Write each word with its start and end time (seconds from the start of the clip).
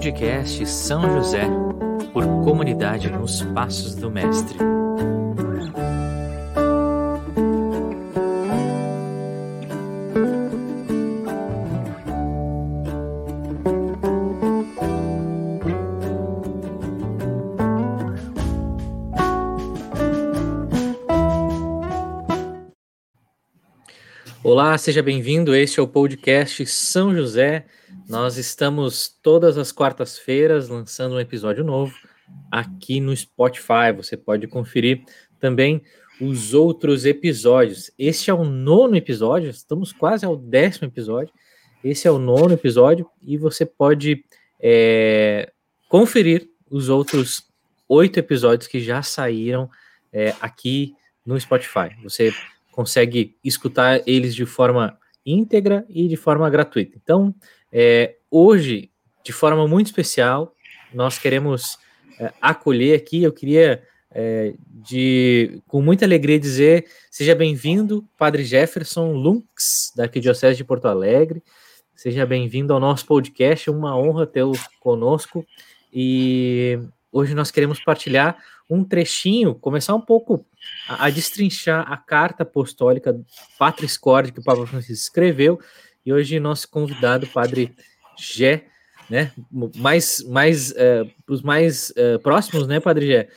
Podcast 0.00 0.64
São 0.64 1.02
José, 1.02 1.46
por 2.14 2.24
comunidade 2.42 3.10
nos 3.10 3.42
Passos 3.42 3.94
do 3.94 4.10
Mestre. 4.10 4.56
Olá, 24.42 24.78
seja 24.78 25.02
bem-vindo. 25.02 25.54
Este 25.54 25.78
é 25.78 25.82
o 25.82 25.86
podcast 25.86 26.64
São 26.64 27.14
José. 27.14 27.66
Nós 28.10 28.36
estamos 28.36 29.08
todas 29.22 29.56
as 29.56 29.70
quartas-feiras 29.70 30.68
lançando 30.68 31.14
um 31.14 31.20
episódio 31.20 31.62
novo 31.62 31.94
aqui 32.50 32.98
no 32.98 33.16
Spotify. 33.16 33.92
Você 33.96 34.16
pode 34.16 34.48
conferir 34.48 35.04
também 35.38 35.80
os 36.20 36.52
outros 36.52 37.06
episódios. 37.06 37.88
Este 37.96 38.28
é 38.28 38.34
o 38.34 38.42
nono 38.42 38.96
episódio, 38.96 39.48
estamos 39.48 39.92
quase 39.92 40.26
ao 40.26 40.36
décimo 40.36 40.88
episódio. 40.88 41.32
Esse 41.84 42.08
é 42.08 42.10
o 42.10 42.18
nono 42.18 42.52
episódio 42.52 43.08
e 43.22 43.36
você 43.36 43.64
pode 43.64 44.24
é, 44.58 45.52
conferir 45.88 46.50
os 46.68 46.88
outros 46.88 47.44
oito 47.88 48.18
episódios 48.18 48.66
que 48.66 48.80
já 48.80 49.04
saíram 49.04 49.70
é, 50.12 50.34
aqui 50.40 50.96
no 51.24 51.38
Spotify. 51.40 51.94
Você 52.02 52.34
consegue 52.72 53.36
escutar 53.44 54.02
eles 54.04 54.34
de 54.34 54.44
forma 54.44 54.98
íntegra 55.24 55.86
e 55.88 56.08
de 56.08 56.16
forma 56.16 56.50
gratuita. 56.50 56.98
Então, 57.00 57.32
é, 57.72 58.16
hoje, 58.30 58.90
de 59.24 59.32
forma 59.32 59.66
muito 59.66 59.86
especial, 59.86 60.54
nós 60.92 61.18
queremos 61.18 61.78
é, 62.18 62.32
acolher 62.40 62.96
aqui. 62.96 63.22
Eu 63.22 63.32
queria, 63.32 63.82
é, 64.10 64.54
de, 64.66 65.60
com 65.66 65.80
muita 65.80 66.04
alegria, 66.04 66.38
dizer: 66.38 66.86
seja 67.10 67.34
bem-vindo, 67.34 68.04
Padre 68.18 68.44
Jefferson 68.44 69.12
Lunks, 69.12 69.92
da 69.96 70.04
Arquidiocese 70.04 70.56
de 70.56 70.64
Porto 70.64 70.86
Alegre. 70.86 71.42
Seja 71.94 72.24
bem-vindo 72.24 72.72
ao 72.72 72.80
nosso 72.80 73.06
podcast. 73.06 73.68
É 73.68 73.72
uma 73.72 73.96
honra 73.96 74.26
tê-lo 74.26 74.58
conosco. 74.80 75.44
E 75.92 76.78
hoje 77.12 77.34
nós 77.34 77.50
queremos 77.50 77.78
partilhar 77.80 78.38
um 78.70 78.84
trechinho, 78.84 79.54
começar 79.54 79.94
um 79.94 80.00
pouco 80.00 80.46
a, 80.88 81.06
a 81.06 81.10
destrinchar 81.10 81.90
a 81.92 81.96
carta 81.96 82.44
apostólica 82.44 83.20
Patris 83.58 83.98
Corde 83.98 84.32
que 84.32 84.38
o 84.38 84.44
Papa 84.44 84.64
Francisco 84.66 84.92
escreveu, 84.92 85.60
e 86.04 86.12
hoje 86.12 86.40
nosso 86.40 86.68
convidado, 86.68 87.26
Padre 87.26 87.74
Gé, 88.18 88.64
né, 89.08 89.32
mais, 89.76 90.22
mais, 90.28 90.70
uh, 90.70 91.10
os 91.28 91.42
mais 91.42 91.90
uh, 91.90 92.18
próximos, 92.20 92.66
né, 92.66 92.78
Padre 92.78 93.06
Gé, 93.06 93.28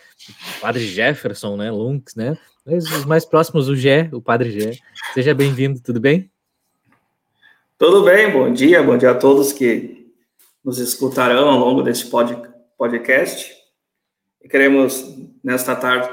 Padre 0.61 0.86
Jefferson, 0.86 1.58
né, 1.58 1.72
Lunks, 1.72 2.16
né, 2.16 2.38
mas 2.66 2.86
os 2.91 3.06
mais 3.06 3.25
próximos, 3.25 3.67
o 3.67 3.75
Gé, 3.75 4.09
o 4.14 4.22
Padre 4.22 4.52
Gé, 4.52 4.78
seja 5.14 5.34
bem-vindo, 5.34 5.81
tudo 5.81 6.00
bem? 6.00 6.31
Tudo 7.78 8.03
bem, 8.03 8.31
bom 8.31 8.53
dia, 8.53 8.81
bom 8.84 8.97
dia 8.97 9.11
a 9.11 9.16
todos 9.16 9.52
que 9.52 10.14
nos 10.64 10.78
escutarão 10.80 11.50
ao 11.50 11.59
longo 11.59 11.81
desse 11.81 12.06
pod, 12.06 12.38
podcast. 12.78 13.52
Queremos, 14.50 15.17
nesta 15.44 15.75
tarde, 15.75 16.09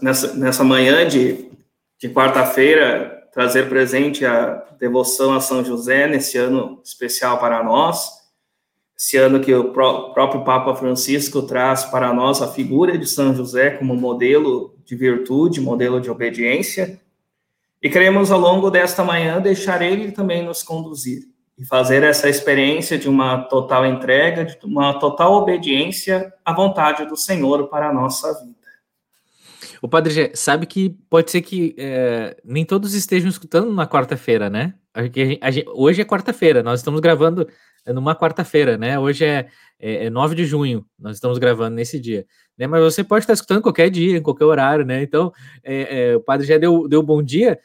nessa, 0.00 0.34
nessa 0.34 0.64
manhã 0.64 1.06
de, 1.06 1.50
de 1.98 2.08
quarta-feira, 2.08 3.21
trazer 3.32 3.68
presente 3.68 4.26
a 4.26 4.62
devoção 4.78 5.34
a 5.34 5.40
São 5.40 5.64
José 5.64 6.06
nesse 6.06 6.36
ano 6.36 6.80
especial 6.84 7.38
para 7.38 7.64
nós. 7.64 8.06
Esse 8.96 9.16
ano 9.16 9.40
que 9.40 9.52
o 9.52 9.72
pró 9.72 10.10
próprio 10.10 10.44
Papa 10.44 10.76
Francisco 10.76 11.42
traz 11.42 11.84
para 11.84 12.12
nós 12.12 12.42
a 12.42 12.52
figura 12.52 12.96
de 12.96 13.06
São 13.06 13.34
José 13.34 13.70
como 13.70 13.96
modelo 13.96 14.76
de 14.84 14.94
virtude, 14.94 15.60
modelo 15.60 16.00
de 16.00 16.10
obediência. 16.10 17.00
E 17.82 17.88
queremos, 17.90 18.30
ao 18.30 18.38
longo 18.38 18.70
desta 18.70 19.02
manhã, 19.02 19.40
deixar 19.40 19.82
ele 19.82 20.12
também 20.12 20.44
nos 20.44 20.62
conduzir 20.62 21.22
e 21.58 21.64
fazer 21.64 22.02
essa 22.02 22.28
experiência 22.28 22.98
de 22.98 23.08
uma 23.08 23.42
total 23.44 23.84
entrega, 23.86 24.44
de 24.44 24.58
uma 24.64 24.94
total 24.98 25.32
obediência 25.34 26.32
à 26.44 26.52
vontade 26.52 27.04
do 27.06 27.16
Senhor 27.16 27.68
para 27.68 27.88
a 27.88 27.92
nossa 27.92 28.32
vida. 28.44 28.61
O 29.82 29.88
Padre 29.88 30.12
Gé, 30.12 30.30
sabe 30.32 30.64
que 30.64 30.90
pode 31.10 31.28
ser 31.28 31.42
que 31.42 31.74
é, 31.76 32.36
nem 32.44 32.64
todos 32.64 32.94
estejam 32.94 33.28
escutando 33.28 33.74
na 33.74 33.84
quarta-feira, 33.84 34.48
né? 34.48 34.74
A 34.94 35.02
gente, 35.02 35.38
a 35.42 35.50
gente, 35.50 35.68
hoje 35.70 36.00
é 36.00 36.04
quarta-feira, 36.04 36.62
nós 36.62 36.78
estamos 36.78 37.00
gravando 37.00 37.48
numa 37.88 38.14
quarta-feira, 38.14 38.78
né? 38.78 38.96
Hoje 38.96 39.24
é, 39.24 39.48
é, 39.80 40.04
é 40.04 40.10
9 40.10 40.36
de 40.36 40.44
junho, 40.44 40.86
nós 40.96 41.16
estamos 41.16 41.36
gravando 41.36 41.74
nesse 41.74 41.98
dia. 41.98 42.24
Né? 42.56 42.68
Mas 42.68 42.80
você 42.80 43.02
pode 43.02 43.24
estar 43.24 43.32
escutando 43.32 43.60
qualquer 43.60 43.90
dia, 43.90 44.16
em 44.16 44.22
qualquer 44.22 44.44
horário, 44.44 44.84
né? 44.84 45.02
Então, 45.02 45.32
é, 45.64 46.10
é, 46.10 46.16
o 46.16 46.20
Padre 46.20 46.46
já 46.46 46.58
deu, 46.58 46.86
deu 46.86 47.02
bom 47.02 47.20
dia, 47.20 47.58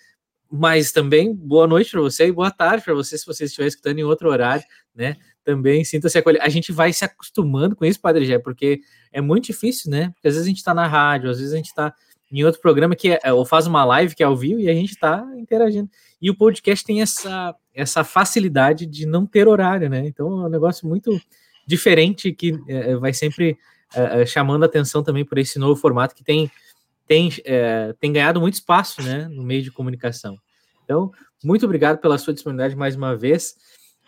mas 0.51 0.91
também 0.91 1.35
boa 1.35 1.67
noite 1.67 1.91
para 1.91 2.01
você 2.01 2.25
e 2.25 2.31
boa 2.31 2.49
tarde 2.49 2.83
para 2.83 2.95
você 2.95 3.15
se 3.15 3.27
você 3.27 3.43
estiver 3.43 3.67
escutando 3.67 3.99
em 3.99 4.03
outro 4.03 4.27
horário, 4.27 4.65
né? 4.95 5.17
Também 5.47 5.85
sinta-se 5.85 6.17
acolhido. 6.17 6.43
A 6.43 6.49
gente 6.49 6.73
vai 6.73 6.91
se 6.91 7.05
acostumando 7.05 7.73
com 7.73 7.85
isso, 7.85 8.01
Padre 8.01 8.25
Gé, 8.25 8.37
porque 8.37 8.81
é 9.13 9.21
muito 9.21 9.45
difícil, 9.45 9.89
né? 9.89 10.09
Porque 10.09 10.27
às 10.27 10.33
vezes 10.33 10.45
a 10.45 10.49
gente 10.49 10.57
está 10.57 10.73
na 10.73 10.85
rádio, 10.85 11.29
às 11.29 11.37
vezes 11.37 11.53
a 11.53 11.55
gente 11.55 11.67
está 11.67 11.93
em 12.29 12.43
outro 12.43 12.59
programa 12.59 12.97
que 12.97 13.17
é, 13.23 13.31
ou 13.31 13.45
faz 13.45 13.65
uma 13.65 13.85
live 13.85 14.13
que 14.13 14.21
é 14.21 14.25
ao 14.25 14.35
vivo 14.35 14.59
e 14.59 14.69
a 14.69 14.73
gente 14.73 14.89
está 14.89 15.25
interagindo. 15.37 15.89
E 16.21 16.29
o 16.29 16.35
podcast 16.35 16.83
tem 16.85 17.01
essa, 17.01 17.55
essa 17.73 18.03
facilidade 18.03 18.85
de 18.85 19.05
não 19.05 19.25
ter 19.25 19.47
horário, 19.47 19.89
né? 19.89 20.05
Então 20.05 20.43
é 20.43 20.47
um 20.47 20.49
negócio 20.49 20.85
muito 20.85 21.17
diferente 21.65 22.33
que 22.33 22.59
é, 22.67 22.97
vai 22.97 23.13
sempre 23.13 23.57
é, 23.95 24.23
é 24.23 24.25
chamando 24.25 24.65
atenção 24.65 25.01
também 25.01 25.23
por 25.23 25.37
esse 25.37 25.57
novo 25.57 25.79
formato 25.79 26.13
que 26.13 26.25
tem 26.25 26.51
tem, 27.07 27.29
é, 27.45 27.95
tem 28.01 28.11
ganhado 28.11 28.41
muito 28.41 28.55
espaço 28.55 29.01
né, 29.01 29.29
no 29.29 29.43
meio 29.43 29.63
de 29.63 29.71
comunicação. 29.71 30.37
Então, 30.83 31.09
muito 31.41 31.65
obrigado 31.65 31.99
pela 31.99 32.17
sua 32.17 32.33
disponibilidade 32.33 32.75
mais 32.75 32.97
uma 32.97 33.15
vez. 33.15 33.55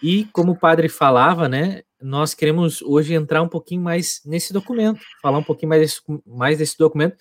E 0.02 0.26
como 0.26 0.54
o 0.54 0.58
padre 0.58 0.88
falava, 0.88 1.50
né, 1.50 1.82
nós 2.02 2.34
queremos 2.34 2.82
hoje 2.82 3.14
entrar 3.14 3.42
um 3.42 3.50
pouquinho 3.50 3.82
mais 3.82 4.22
nesse 4.26 4.54
documento, 4.54 5.02
falar 5.22 5.38
um 5.38 5.44
pouquinho 5.44 5.70
mais 5.70 5.82
desse, 5.82 6.02
mais 6.26 6.58
desse 6.58 6.78
documento. 6.78 7.18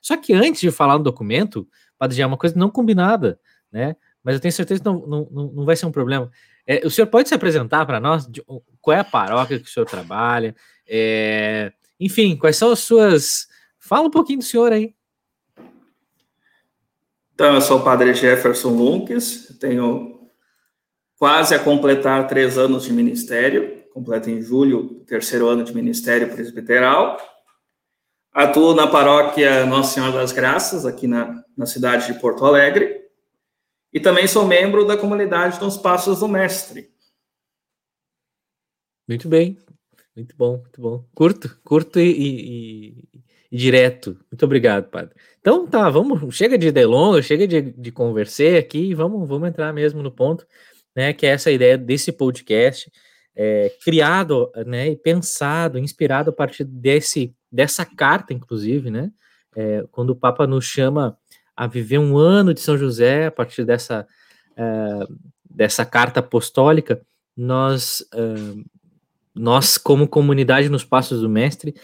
Só 0.00 0.16
que 0.16 0.32
antes 0.32 0.60
de 0.60 0.70
falar 0.70 0.98
no 0.98 1.04
documento, 1.04 1.68
padre, 1.98 2.16
já 2.16 2.24
é 2.24 2.26
uma 2.26 2.38
coisa 2.38 2.58
não 2.58 2.70
combinada, 2.70 3.38
né? 3.70 3.94
Mas 4.24 4.34
eu 4.34 4.40
tenho 4.40 4.52
certeza 4.52 4.80
que 4.80 4.86
não, 4.86 5.06
não, 5.06 5.52
não 5.52 5.64
vai 5.64 5.76
ser 5.76 5.86
um 5.86 5.92
problema. 5.92 6.30
É, 6.66 6.86
o 6.86 6.90
senhor 6.90 7.06
pode 7.08 7.28
se 7.28 7.34
apresentar 7.34 7.84
para 7.84 8.00
nós? 8.00 8.26
De, 8.26 8.42
qual 8.80 8.96
é 8.96 9.00
a 9.00 9.04
paróquia 9.04 9.58
que 9.58 9.68
o 9.68 9.70
senhor 9.70 9.86
trabalha? 9.86 10.54
É, 10.88 11.72
enfim, 11.98 12.36
quais 12.36 12.56
são 12.56 12.70
as 12.70 12.80
suas. 12.80 13.48
Fala 13.78 14.06
um 14.06 14.10
pouquinho 14.10 14.38
do 14.38 14.44
senhor 14.44 14.72
aí. 14.72 14.94
Então, 17.34 17.54
eu 17.54 17.60
sou 17.60 17.80
o 17.80 17.84
padre 17.84 18.14
Jefferson 18.14 18.68
Lunques, 18.68 19.56
tenho 19.58 20.21
quase 21.22 21.54
a 21.54 21.58
completar 21.60 22.26
três 22.26 22.58
anos 22.58 22.82
de 22.82 22.92
ministério, 22.92 23.84
completo 23.92 24.28
em 24.28 24.42
julho, 24.42 25.04
terceiro 25.06 25.46
ano 25.46 25.62
de 25.62 25.72
ministério 25.72 26.28
presbiteral. 26.28 27.16
Atuo 28.32 28.74
na 28.74 28.88
paróquia 28.88 29.64
Nossa 29.64 29.94
Senhora 29.94 30.14
das 30.14 30.32
Graças, 30.32 30.84
aqui 30.84 31.06
na, 31.06 31.44
na 31.56 31.64
cidade 31.64 32.12
de 32.12 32.18
Porto 32.18 32.44
Alegre, 32.44 33.02
e 33.92 34.00
também 34.00 34.26
sou 34.26 34.48
membro 34.48 34.84
da 34.84 34.96
comunidade 34.96 35.60
dos 35.60 35.76
Passos 35.76 36.18
do 36.18 36.26
Mestre. 36.26 36.90
Muito 39.06 39.28
bem, 39.28 39.56
muito 40.16 40.34
bom, 40.36 40.56
muito 40.56 40.80
bom. 40.80 41.04
Curto, 41.14 41.56
curto 41.62 42.00
e, 42.00 42.10
e, 42.10 43.08
e 43.52 43.56
direto. 43.56 44.18
Muito 44.28 44.44
obrigado, 44.44 44.90
padre. 44.90 45.14
Então 45.40 45.68
tá, 45.68 45.88
vamos, 45.88 46.34
chega 46.34 46.58
de 46.58 46.72
delongas, 46.72 47.26
chega 47.26 47.46
de, 47.46 47.62
de 47.62 47.92
conversar 47.92 48.56
aqui, 48.58 48.92
vamos, 48.92 49.28
vamos 49.28 49.48
entrar 49.48 49.72
mesmo 49.72 50.02
no 50.02 50.10
ponto, 50.10 50.44
né? 50.94 51.12
Que 51.12 51.26
é 51.26 51.30
essa 51.30 51.50
ideia 51.50 51.76
desse 51.76 52.12
podcast, 52.12 52.90
é, 53.34 53.72
criado, 53.82 54.50
né, 54.66 54.88
e 54.90 54.96
pensado, 54.96 55.78
inspirado 55.78 56.30
a 56.30 56.32
partir 56.32 56.64
desse, 56.64 57.34
dessa 57.50 57.84
carta, 57.84 58.32
inclusive, 58.32 58.90
né? 58.90 59.10
É, 59.54 59.84
quando 59.90 60.10
o 60.10 60.16
Papa 60.16 60.46
nos 60.46 60.64
chama 60.64 61.16
a 61.56 61.66
viver 61.66 61.98
um 61.98 62.16
ano 62.16 62.54
de 62.54 62.60
São 62.60 62.76
José, 62.76 63.26
a 63.26 63.30
partir 63.30 63.64
dessa, 63.64 64.06
é, 64.56 65.06
dessa 65.48 65.84
carta 65.84 66.20
apostólica, 66.20 67.00
nós, 67.36 68.06
é, 68.14 68.64
nós, 69.34 69.76
como 69.76 70.08
comunidade 70.08 70.68
nos 70.68 70.84
Passos 70.84 71.20
do 71.20 71.28
Mestre, 71.28 71.74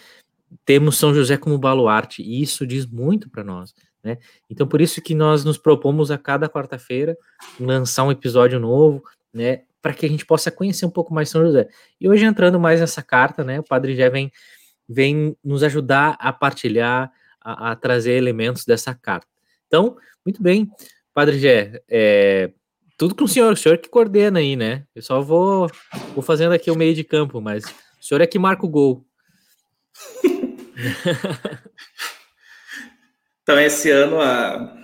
temos 0.64 0.96
São 0.96 1.14
José 1.14 1.36
como 1.36 1.58
baluarte, 1.58 2.22
e 2.22 2.42
isso 2.42 2.66
diz 2.66 2.86
muito 2.86 3.28
para 3.28 3.44
nós. 3.44 3.74
Né? 4.02 4.18
Então, 4.48 4.66
por 4.66 4.80
isso 4.80 5.02
que 5.02 5.14
nós 5.14 5.44
nos 5.44 5.58
propomos 5.58 6.10
a 6.10 6.18
cada 6.18 6.48
quarta-feira 6.48 7.16
lançar 7.58 8.04
um 8.04 8.12
episódio 8.12 8.58
novo, 8.60 9.02
né, 9.32 9.62
para 9.82 9.92
que 9.92 10.06
a 10.06 10.08
gente 10.08 10.24
possa 10.24 10.50
conhecer 10.50 10.86
um 10.86 10.90
pouco 10.90 11.12
mais 11.12 11.28
São 11.28 11.44
José. 11.44 11.68
E 12.00 12.08
hoje, 12.08 12.24
entrando 12.24 12.58
mais 12.58 12.80
nessa 12.80 13.02
carta, 13.02 13.44
né, 13.44 13.60
o 13.60 13.64
Padre 13.64 13.94
Jé 13.94 14.08
vem, 14.08 14.32
vem 14.88 15.36
nos 15.44 15.62
ajudar 15.62 16.16
a 16.20 16.32
partilhar, 16.32 17.12
a, 17.40 17.72
a 17.72 17.76
trazer 17.76 18.12
elementos 18.12 18.64
dessa 18.64 18.94
carta. 18.94 19.26
Então, 19.66 19.96
muito 20.24 20.42
bem, 20.42 20.70
Padre 21.12 21.38
Jé, 21.38 21.82
é, 21.88 22.50
tudo 22.96 23.14
com 23.14 23.24
o 23.24 23.28
senhor, 23.28 23.52
o 23.52 23.56
senhor 23.56 23.78
que 23.78 23.88
coordena 23.88 24.40
aí, 24.40 24.56
né? 24.56 24.84
Eu 24.94 25.02
só 25.02 25.20
vou, 25.20 25.70
vou 26.14 26.22
fazendo 26.22 26.52
aqui 26.52 26.70
o 26.70 26.76
meio 26.76 26.94
de 26.94 27.04
campo, 27.04 27.40
mas 27.40 27.64
o 27.64 28.04
senhor 28.04 28.20
é 28.20 28.26
que 28.26 28.38
marca 28.38 28.66
o 28.66 28.68
gol. 28.68 29.06
então, 33.48 33.58
esse 33.58 33.90
ano 33.90 34.20
a, 34.20 34.76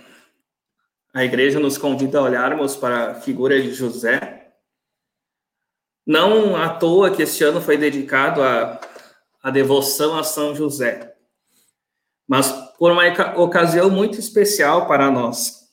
a 1.13 1.23
igreja 1.23 1.59
nos 1.59 1.77
convida 1.77 2.17
a 2.17 2.23
olharmos 2.23 2.75
para 2.75 3.11
a 3.11 3.13
figura 3.13 3.61
de 3.61 3.71
José. 3.71 4.53
Não 6.03 6.55
à 6.55 6.69
toa 6.69 7.11
que 7.11 7.21
este 7.21 7.43
ano 7.43 7.61
foi 7.61 7.77
dedicado 7.77 8.41
à, 8.41 8.81
à 9.43 9.51
devoção 9.51 10.17
a 10.17 10.23
São 10.23 10.55
José, 10.55 11.13
mas 12.27 12.51
por 12.79 12.91
uma 12.91 13.03
ocasião 13.35 13.87
muito 13.87 14.19
especial 14.19 14.87
para 14.87 15.11
nós. 15.11 15.69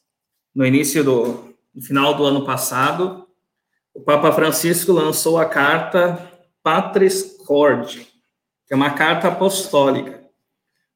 No 0.54 0.66
início 0.66 1.02
do 1.02 1.56
no 1.74 1.80
final 1.80 2.12
do 2.14 2.26
ano 2.26 2.44
passado, 2.44 3.26
o 3.94 4.02
Papa 4.02 4.30
Francisco 4.32 4.92
lançou 4.92 5.38
a 5.38 5.46
carta 5.46 6.30
Patris 6.62 7.38
Cord, 7.46 8.06
que 8.66 8.74
é 8.74 8.76
uma 8.76 8.90
carta 8.90 9.28
apostólica, 9.28 10.21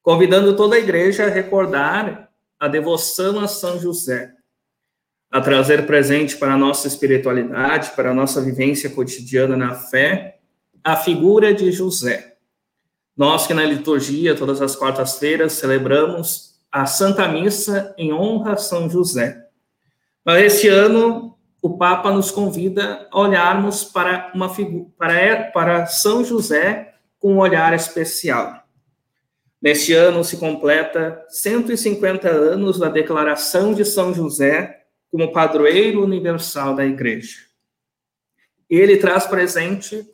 convidando 0.07 0.55
toda 0.55 0.77
a 0.77 0.79
igreja 0.79 1.25
a 1.25 1.29
recordar 1.29 2.29
a 2.57 2.69
devoção 2.69 3.41
a 3.41 3.45
São 3.45 3.77
José, 3.77 4.31
a 5.29 5.41
trazer 5.41 5.85
presente 5.85 6.37
para 6.37 6.53
a 6.53 6.57
nossa 6.57 6.87
espiritualidade, 6.87 7.89
para 7.89 8.11
a 8.11 8.13
nossa 8.13 8.41
vivência 8.41 8.89
cotidiana 8.89 9.57
na 9.57 9.75
fé, 9.75 10.39
a 10.81 10.95
figura 10.95 11.53
de 11.53 11.73
José. 11.73 12.37
Nós 13.17 13.47
que 13.47 13.53
na 13.53 13.65
liturgia, 13.65 14.33
todas 14.33 14.61
as 14.61 14.77
quartas-feiras, 14.77 15.51
celebramos 15.51 16.57
a 16.71 16.85
Santa 16.85 17.27
Missa 17.27 17.93
em 17.97 18.13
honra 18.13 18.53
a 18.53 18.57
São 18.57 18.89
José. 18.89 19.45
Mas 20.23 20.41
esse 20.41 20.69
ano, 20.69 21.37
o 21.61 21.77
Papa 21.77 22.13
nos 22.13 22.31
convida 22.31 23.09
a 23.11 23.19
olharmos 23.19 23.83
para 23.83 24.31
uma 24.33 24.49
para, 24.97 25.51
para 25.51 25.85
São 25.85 26.23
José 26.23 26.93
com 27.19 27.33
um 27.33 27.39
olhar 27.39 27.73
especial. 27.73 28.66
Neste 29.61 29.93
ano 29.93 30.23
se 30.23 30.37
completa 30.37 31.25
150 31.29 32.29
anos 32.29 32.77
da 32.77 32.89
declaração 32.89 33.73
de 33.73 33.83
São 33.83 34.13
José 34.13 34.85
como 35.11 35.31
padroeiro 35.31 36.03
universal 36.03 36.75
da 36.75 36.85
Igreja. 36.85 37.37
Ele 38.69 38.97
traz 38.97 39.25
presente 39.25 40.05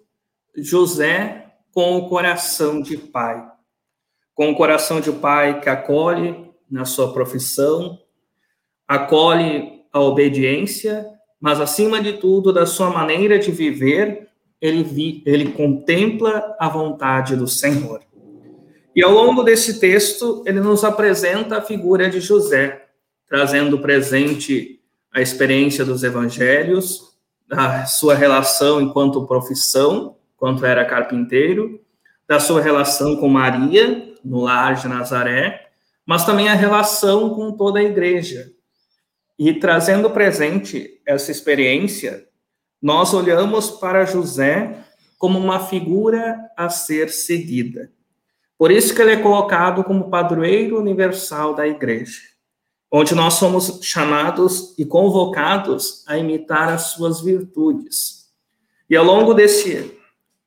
José 0.55 1.51
com 1.73 1.97
o 1.97 2.07
coração 2.07 2.81
de 2.81 2.95
pai, 2.97 3.43
com 4.33 4.51
o 4.51 4.55
coração 4.55 5.01
de 5.01 5.11
pai 5.11 5.59
que 5.59 5.69
acolhe 5.69 6.51
na 6.69 6.85
sua 6.85 7.11
profissão, 7.11 7.99
acolhe 8.87 9.83
a 9.91 9.99
obediência, 9.99 11.05
mas 11.39 11.59
acima 11.59 12.01
de 12.01 12.13
tudo, 12.13 12.53
da 12.53 12.65
sua 12.65 12.89
maneira 12.89 13.37
de 13.37 13.51
viver, 13.51 14.29
ele, 14.61 14.83
vi, 14.83 15.21
ele 15.25 15.51
contempla 15.51 16.55
a 16.59 16.69
vontade 16.69 17.35
do 17.35 17.47
Senhor. 17.47 18.01
E 18.95 19.03
ao 19.03 19.11
longo 19.11 19.43
desse 19.43 19.79
texto, 19.79 20.43
ele 20.45 20.59
nos 20.59 20.83
apresenta 20.83 21.57
a 21.57 21.61
figura 21.61 22.09
de 22.09 22.19
José, 22.19 22.85
trazendo 23.27 23.79
presente 23.79 24.79
a 25.11 25.21
experiência 25.21 25.83
dos 25.83 26.03
evangelhos, 26.03 27.13
da 27.47 27.85
sua 27.85 28.13
relação 28.13 28.81
enquanto 28.81 29.25
profissão, 29.25 30.17
quanto 30.37 30.65
era 30.65 30.85
carpinteiro, 30.85 31.81
da 32.27 32.39
sua 32.39 32.61
relação 32.61 33.15
com 33.15 33.27
Maria, 33.27 34.13
no 34.23 34.41
lar 34.41 34.75
de 34.75 34.87
Nazaré, 34.87 35.69
mas 36.05 36.25
também 36.25 36.49
a 36.49 36.53
relação 36.53 37.33
com 37.33 37.51
toda 37.51 37.79
a 37.79 37.83
igreja. 37.83 38.51
E 39.37 39.53
trazendo 39.53 40.09
presente 40.09 41.01
essa 41.05 41.31
experiência, 41.31 42.27
nós 42.81 43.13
olhamos 43.13 43.71
para 43.71 44.05
José 44.05 44.83
como 45.17 45.39
uma 45.39 45.59
figura 45.67 46.37
a 46.55 46.69
ser 46.69 47.09
seguida. 47.09 47.91
Por 48.57 48.71
isso 48.71 48.93
que 48.93 49.01
ele 49.01 49.11
é 49.13 49.17
colocado 49.17 49.83
como 49.83 50.09
padroeiro 50.09 50.79
universal 50.79 51.53
da 51.53 51.67
igreja 51.67 52.33
onde 52.95 53.15
nós 53.15 53.33
somos 53.33 53.79
chamados 53.81 54.75
e 54.77 54.85
convocados 54.85 56.03
a 56.05 56.15
imitar 56.15 56.69
as 56.69 56.91
suas 56.91 57.21
virtudes. 57.21 58.31
E 58.87 58.95
ao 58.95 59.03
longo 59.03 59.33
desse, 59.33 59.97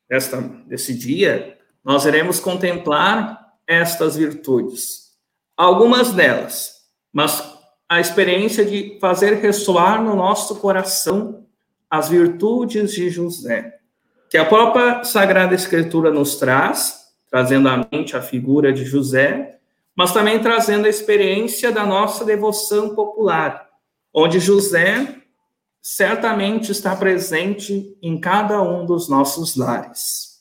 desta, 0.08 0.40
desse 0.64 0.94
dia, 0.94 1.58
nós 1.84 2.04
iremos 2.04 2.38
contemplar 2.38 3.54
estas 3.66 4.14
virtudes. 4.14 5.16
Algumas 5.56 6.12
delas, 6.12 6.82
mas 7.12 7.42
a 7.88 7.98
experiência 7.98 8.64
de 8.64 8.96
fazer 9.00 9.40
ressoar 9.40 10.00
no 10.00 10.14
nosso 10.14 10.54
coração 10.60 11.44
as 11.90 12.08
virtudes 12.08 12.92
de 12.92 13.10
José, 13.10 13.80
que 14.30 14.38
a 14.38 14.44
própria 14.44 15.02
Sagrada 15.02 15.54
Escritura 15.56 16.12
nos 16.12 16.36
traz, 16.36 17.05
trazendo 17.30 17.68
à 17.68 17.86
mente 17.90 18.16
a 18.16 18.22
figura 18.22 18.72
de 18.72 18.84
José, 18.84 19.58
mas 19.96 20.12
também 20.12 20.38
trazendo 20.38 20.86
a 20.86 20.90
experiência 20.90 21.72
da 21.72 21.86
nossa 21.86 22.24
devoção 22.24 22.94
popular, 22.94 23.68
onde 24.12 24.38
José 24.38 25.22
certamente 25.80 26.72
está 26.72 26.96
presente 26.96 27.96
em 28.02 28.20
cada 28.20 28.60
um 28.60 28.84
dos 28.84 29.08
nossos 29.08 29.56
lares. 29.56 30.36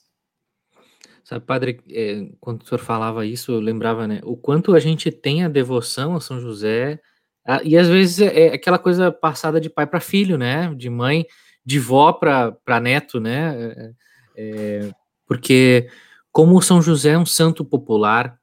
Sabe, 1.24 1.46
padre, 1.46 1.82
é, 1.90 2.28
quando 2.40 2.62
o 2.62 2.66
senhor 2.68 2.80
falava 2.80 3.26
isso, 3.26 3.52
eu 3.52 3.60
lembrava, 3.60 4.08
né, 4.08 4.22
o 4.24 4.38
quanto 4.38 4.76
a 4.76 4.80
gente 4.80 5.12
tem 5.12 5.44
a 5.44 5.48
devoção 5.48 6.16
a 6.16 6.22
São 6.22 6.40
José, 6.40 7.00
a, 7.46 7.64
e 7.64 7.78
às 7.78 7.88
vezes 7.88 8.22
é, 8.22 8.48
é 8.48 8.54
aquela 8.54 8.78
coisa 8.78 9.12
passada 9.12 9.60
de 9.60 9.70
pai 9.70 9.88
para 9.88 10.00
filho, 10.00 10.38
né, 10.38 10.74
de 10.76 10.90
mãe, 10.90 11.26
de 11.66 11.80
vó 11.80 12.14
para 12.14 12.80
neto, 12.80 13.20
né, 13.20 13.56
é, 13.56 13.92
é, 14.38 14.92
porque 15.28 15.90
como 16.36 16.62
São 16.62 16.82
José 16.82 17.12
é 17.12 17.18
um 17.18 17.26
santo 17.26 17.64
popular, 17.64 18.38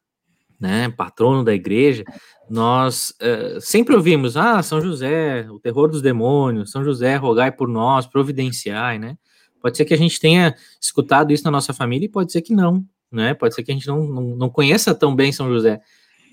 né, 0.59 0.89
patrono 0.89 1.45
da 1.45 1.53
igreja, 1.53 2.05
nós 2.49 3.13
uh, 3.21 3.61
sempre 3.61 3.95
ouvimos, 3.95 4.35
ah, 4.35 4.63
São 4.63 4.81
José, 4.81 5.47
o 5.51 5.61
terror 5.61 5.91
dos 5.91 6.01
demônios, 6.01 6.71
São 6.71 6.83
José, 6.83 7.17
rogai 7.17 7.53
por 7.53 7.69
nós, 7.69 8.07
providenciai, 8.07 8.99
né? 8.99 9.19
Pode 9.61 9.77
ser 9.77 9.85
que 9.85 9.93
a 9.93 9.99
gente 9.99 10.19
tenha 10.19 10.55
escutado 10.81 11.35
isso 11.35 11.45
na 11.45 11.51
nossa 11.51 11.75
família 11.75 12.07
e 12.07 12.09
pode 12.09 12.33
ser 12.33 12.41
que 12.41 12.55
não, 12.55 12.83
né? 13.11 13.35
Pode 13.35 13.55
ser 13.55 13.63
que 13.63 13.71
a 13.71 13.75
gente 13.75 13.87
não, 13.87 14.03
não, 14.05 14.23
não 14.37 14.49
conheça 14.49 14.95
tão 14.95 15.15
bem 15.15 15.31
São 15.31 15.51
José. 15.51 15.79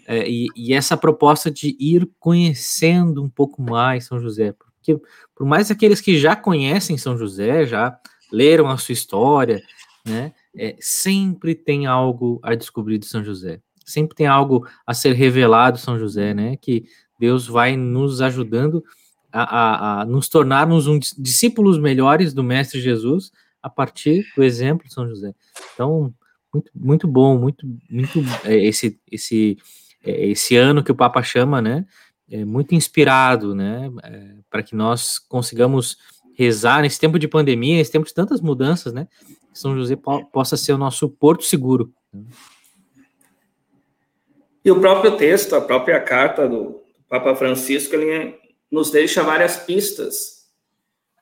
É, 0.07 0.29
e, 0.29 0.47
e, 0.55 0.73
essa 0.73 0.95
proposta 0.95 1.51
de 1.51 1.75
ir 1.77 2.09
conhecendo 2.17 3.21
um 3.21 3.29
pouco 3.29 3.61
mais 3.61 4.05
São 4.05 4.17
José, 4.17 4.53
porque 4.53 4.97
por 5.35 5.45
mais 5.45 5.69
aqueles 5.69 5.99
que 5.99 6.17
já 6.17 6.37
conhecem 6.37 6.97
São 6.97 7.17
José, 7.17 7.65
já 7.67 7.99
leram 8.31 8.69
a 8.69 8.77
sua 8.77 8.93
história, 8.93 9.61
né? 10.05 10.31
É, 10.55 10.75
sempre 10.79 11.53
tem 11.53 11.85
algo 11.85 12.39
a 12.41 12.55
descobrir 12.55 12.97
de 12.97 13.05
São 13.05 13.23
José 13.23 13.61
sempre 13.89 14.15
tem 14.15 14.27
algo 14.27 14.67
a 14.85 14.93
ser 14.93 15.13
revelado, 15.13 15.77
São 15.77 15.99
José, 15.99 16.33
né? 16.33 16.55
Que 16.57 16.85
Deus 17.19 17.47
vai 17.47 17.75
nos 17.75 18.21
ajudando 18.21 18.83
a, 19.31 19.43
a, 19.43 20.01
a 20.01 20.05
nos 20.05 20.29
tornarmos 20.29 20.87
um 20.87 20.99
discípulos 21.17 21.77
melhores 21.77 22.33
do 22.33 22.43
Mestre 22.43 22.79
Jesus 22.79 23.31
a 23.61 23.69
partir 23.69 24.25
do 24.35 24.43
exemplo 24.43 24.87
de 24.87 24.93
São 24.93 25.07
José. 25.07 25.33
Então, 25.73 26.13
muito, 26.53 26.71
muito 26.73 27.07
bom, 27.07 27.37
muito, 27.37 27.67
muito 27.89 28.19
é, 28.45 28.55
esse, 28.55 28.99
esse, 29.11 29.57
é, 30.03 30.29
esse 30.29 30.55
ano 30.55 30.83
que 30.83 30.91
o 30.91 30.95
Papa 30.95 31.21
chama, 31.21 31.61
né? 31.61 31.85
É 32.31 32.45
muito 32.45 32.75
inspirado, 32.75 33.55
né? 33.55 33.89
É, 34.03 34.35
para 34.49 34.63
que 34.63 34.75
nós 34.75 35.19
consigamos 35.19 35.97
rezar 36.35 36.83
nesse 36.83 36.99
tempo 36.99 37.19
de 37.19 37.27
pandemia, 37.27 37.77
nesse 37.77 37.91
tempo 37.91 38.05
de 38.05 38.13
tantas 38.13 38.39
mudanças, 38.39 38.93
né? 38.93 39.07
São 39.59 39.75
José 39.75 39.97
po 39.97 40.25
possa 40.25 40.55
ser 40.55 40.71
o 40.71 40.77
nosso 40.77 41.09
porto 41.09 41.43
seguro. 41.43 41.91
E 44.63 44.71
o 44.71 44.79
próprio 44.79 45.17
texto, 45.17 45.53
a 45.55 45.61
própria 45.61 45.99
carta 45.99 46.47
do 46.47 46.81
Papa 47.09 47.35
Francisco, 47.35 47.93
ele 47.93 48.37
nos 48.71 48.89
deixa 48.89 49.21
várias 49.21 49.57
pistas. 49.57 50.47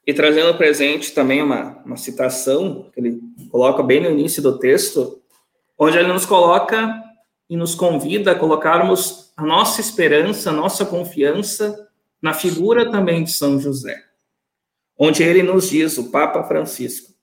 E 0.06 0.14
trazendo 0.14 0.56
presente 0.56 1.14
também 1.14 1.42
uma, 1.42 1.82
uma 1.84 1.98
citação, 1.98 2.90
que 2.94 3.00
ele 3.00 3.20
coloca 3.50 3.82
bem 3.82 4.02
no 4.02 4.12
início 4.12 4.42
do 4.42 4.60
texto, 4.60 5.20
onde 5.78 5.98
ele 5.98 6.08
nos 6.08 6.26
coloca 6.26 7.04
e 7.50 7.58
nos 7.58 7.74
convida 7.74 8.34
a 8.34 8.36
colocarmos 8.36 9.32
a 9.36 9.44
nossa 9.44 9.82
esperança, 9.82 10.52
a 10.52 10.54
nossa 10.54 10.86
confiança 10.86 11.90
na 12.22 12.34
figura 12.34 12.92
também 12.92 13.24
de 13.24 13.32
São 13.32 13.60
José. 13.60 14.04
Onde 14.98 15.24
ele 15.24 15.42
nos 15.42 15.70
diz, 15.70 15.98
o 15.98 16.12
Papa 16.12 16.44
Francisco, 16.44 17.17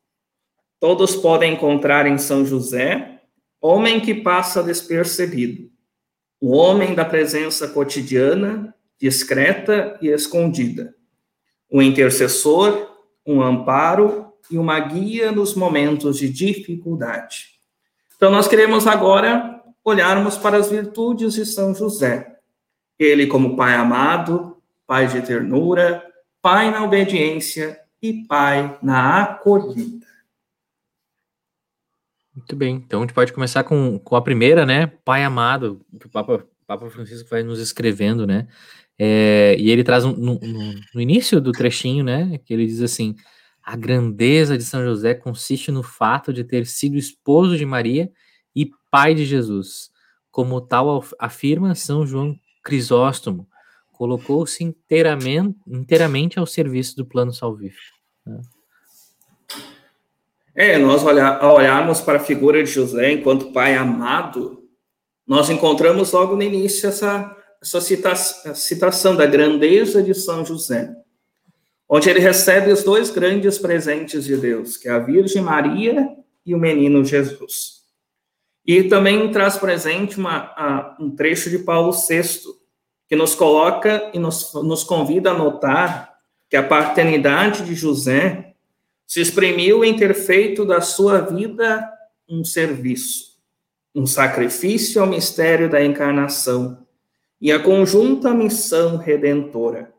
todos 0.84 1.16
podem 1.16 1.54
encontrar 1.54 2.06
em 2.06 2.18
São 2.18 2.44
José 2.44 3.22
homem 3.58 4.00
que 4.00 4.12
passa 4.12 4.62
despercebido, 4.62 5.70
o 6.38 6.54
homem 6.54 6.94
da 6.94 7.06
presença 7.06 7.66
cotidiana, 7.66 8.74
discreta 9.00 9.98
e 10.02 10.08
escondida, 10.08 10.94
um 11.72 11.80
intercessor, 11.80 12.98
um 13.26 13.40
amparo 13.40 14.30
e 14.50 14.58
uma 14.58 14.78
guia 14.78 15.32
nos 15.32 15.54
momentos 15.54 16.18
de 16.18 16.28
dificuldade. 16.28 17.46
Então, 18.14 18.30
nós 18.30 18.46
queremos 18.46 18.86
agora 18.86 19.62
olharmos 19.82 20.36
para 20.36 20.58
as 20.58 20.68
virtudes 20.68 21.32
de 21.32 21.46
São 21.46 21.74
José. 21.74 22.36
Ele, 22.98 23.26
como 23.26 23.56
pai 23.56 23.74
amado, 23.74 24.58
pai 24.86 25.06
de 25.06 25.22
ternura, 25.22 26.04
pai 26.42 26.70
na 26.70 26.84
obediência 26.84 27.80
e 28.02 28.26
pai 28.26 28.78
na 28.82 29.22
acolhida. 29.22 30.03
Muito 32.34 32.56
bem, 32.56 32.76
então 32.76 33.00
a 33.00 33.02
gente 33.04 33.14
pode 33.14 33.32
começar 33.32 33.62
com, 33.62 33.98
com 33.98 34.16
a 34.16 34.22
primeira, 34.22 34.66
né? 34.66 34.88
Pai 35.04 35.22
amado, 35.22 35.80
que 36.00 36.06
o 36.06 36.10
Papa, 36.10 36.44
Papa 36.66 36.90
Francisco 36.90 37.28
vai 37.30 37.44
nos 37.44 37.60
escrevendo, 37.60 38.26
né? 38.26 38.48
É, 38.98 39.56
e 39.58 39.70
ele 39.70 39.84
traz 39.84 40.04
um, 40.04 40.12
no, 40.12 40.40
no, 40.94 41.00
início 41.00 41.40
do 41.40 41.52
trechinho, 41.52 42.04
né? 42.04 42.38
Que 42.44 42.52
ele 42.52 42.66
diz 42.66 42.82
assim: 42.82 43.14
a 43.62 43.76
grandeza 43.76 44.58
de 44.58 44.64
São 44.64 44.84
José 44.84 45.14
consiste 45.14 45.70
no 45.70 45.82
fato 45.82 46.32
de 46.32 46.42
ter 46.42 46.66
sido 46.66 46.96
esposo 46.96 47.56
de 47.56 47.64
Maria 47.64 48.10
e 48.54 48.68
pai 48.90 49.14
de 49.14 49.24
Jesus. 49.24 49.90
Como 50.30 50.60
tal 50.60 51.04
afirma 51.18 51.74
São 51.76 52.04
João 52.04 52.36
Crisóstomo, 52.64 53.48
colocou-se 53.92 54.64
inteiramente, 54.64 55.56
inteiramente 55.68 56.38
ao 56.38 56.46
serviço 56.46 56.96
do 56.96 57.06
plano 57.06 57.32
salvífico. 57.32 57.96
Né? 58.26 58.40
É, 60.56 60.78
nós 60.78 61.02
olhar, 61.02 61.42
ao 61.42 61.56
olharmos 61.56 62.00
para 62.00 62.18
a 62.18 62.25
figura 62.25 62.62
de 62.62 62.70
José 62.70 63.11
enquanto 63.11 63.52
pai 63.52 63.75
amado, 63.75 64.62
nós 65.26 65.50
encontramos 65.50 66.12
logo 66.12 66.37
no 66.37 66.42
início 66.42 66.88
essa, 66.88 67.37
essa 67.61 67.80
citação, 67.80 68.54
citação 68.54 69.16
da 69.16 69.26
grandeza 69.26 70.00
de 70.00 70.14
São 70.14 70.44
José, 70.44 70.94
onde 71.88 72.08
ele 72.08 72.20
recebe 72.20 72.70
os 72.70 72.84
dois 72.84 73.11
grandes 73.11 73.58
presentes 73.58 74.25
de 74.25 74.37
Deus, 74.37 74.76
que 74.76 74.88
é 74.88 74.92
a 74.92 75.00
Virgem 75.00 75.42
Maria 75.42 76.08
e 76.46 76.54
o 76.54 76.58
menino 76.58 77.04
Jesus. 77.04 77.82
E 78.64 78.84
também 78.84 79.30
traz 79.32 79.56
presente 79.56 80.18
uma, 80.18 80.52
a, 80.56 80.96
um 81.00 81.11
trecho 81.11 81.50
de 81.50 81.58
Paulo 81.58 81.90
VI, 81.90 82.23
que 83.08 83.16
nos 83.16 83.34
coloca 83.34 84.11
e 84.14 84.20
nos, 84.20 84.54
nos 84.54 84.84
convida 84.84 85.32
a 85.32 85.38
notar 85.38 86.14
que 86.49 86.56
a 86.56 86.62
paternidade 86.62 87.64
de 87.64 87.75
José 87.75 88.53
se 89.06 89.20
exprimiu 89.20 89.84
em 89.84 89.96
ter 89.96 90.14
feito 90.14 90.64
da 90.64 90.80
sua 90.80 91.20
vida 91.20 91.88
um 92.28 92.44
serviço, 92.44 93.34
um 93.94 94.06
sacrifício 94.06 95.00
ao 95.00 95.06
mistério 95.06 95.68
da 95.68 95.84
encarnação 95.84 96.84
e 97.40 97.52
a 97.52 97.58
conjunta 97.58 98.32
missão 98.32 98.96
redentora, 98.96 99.92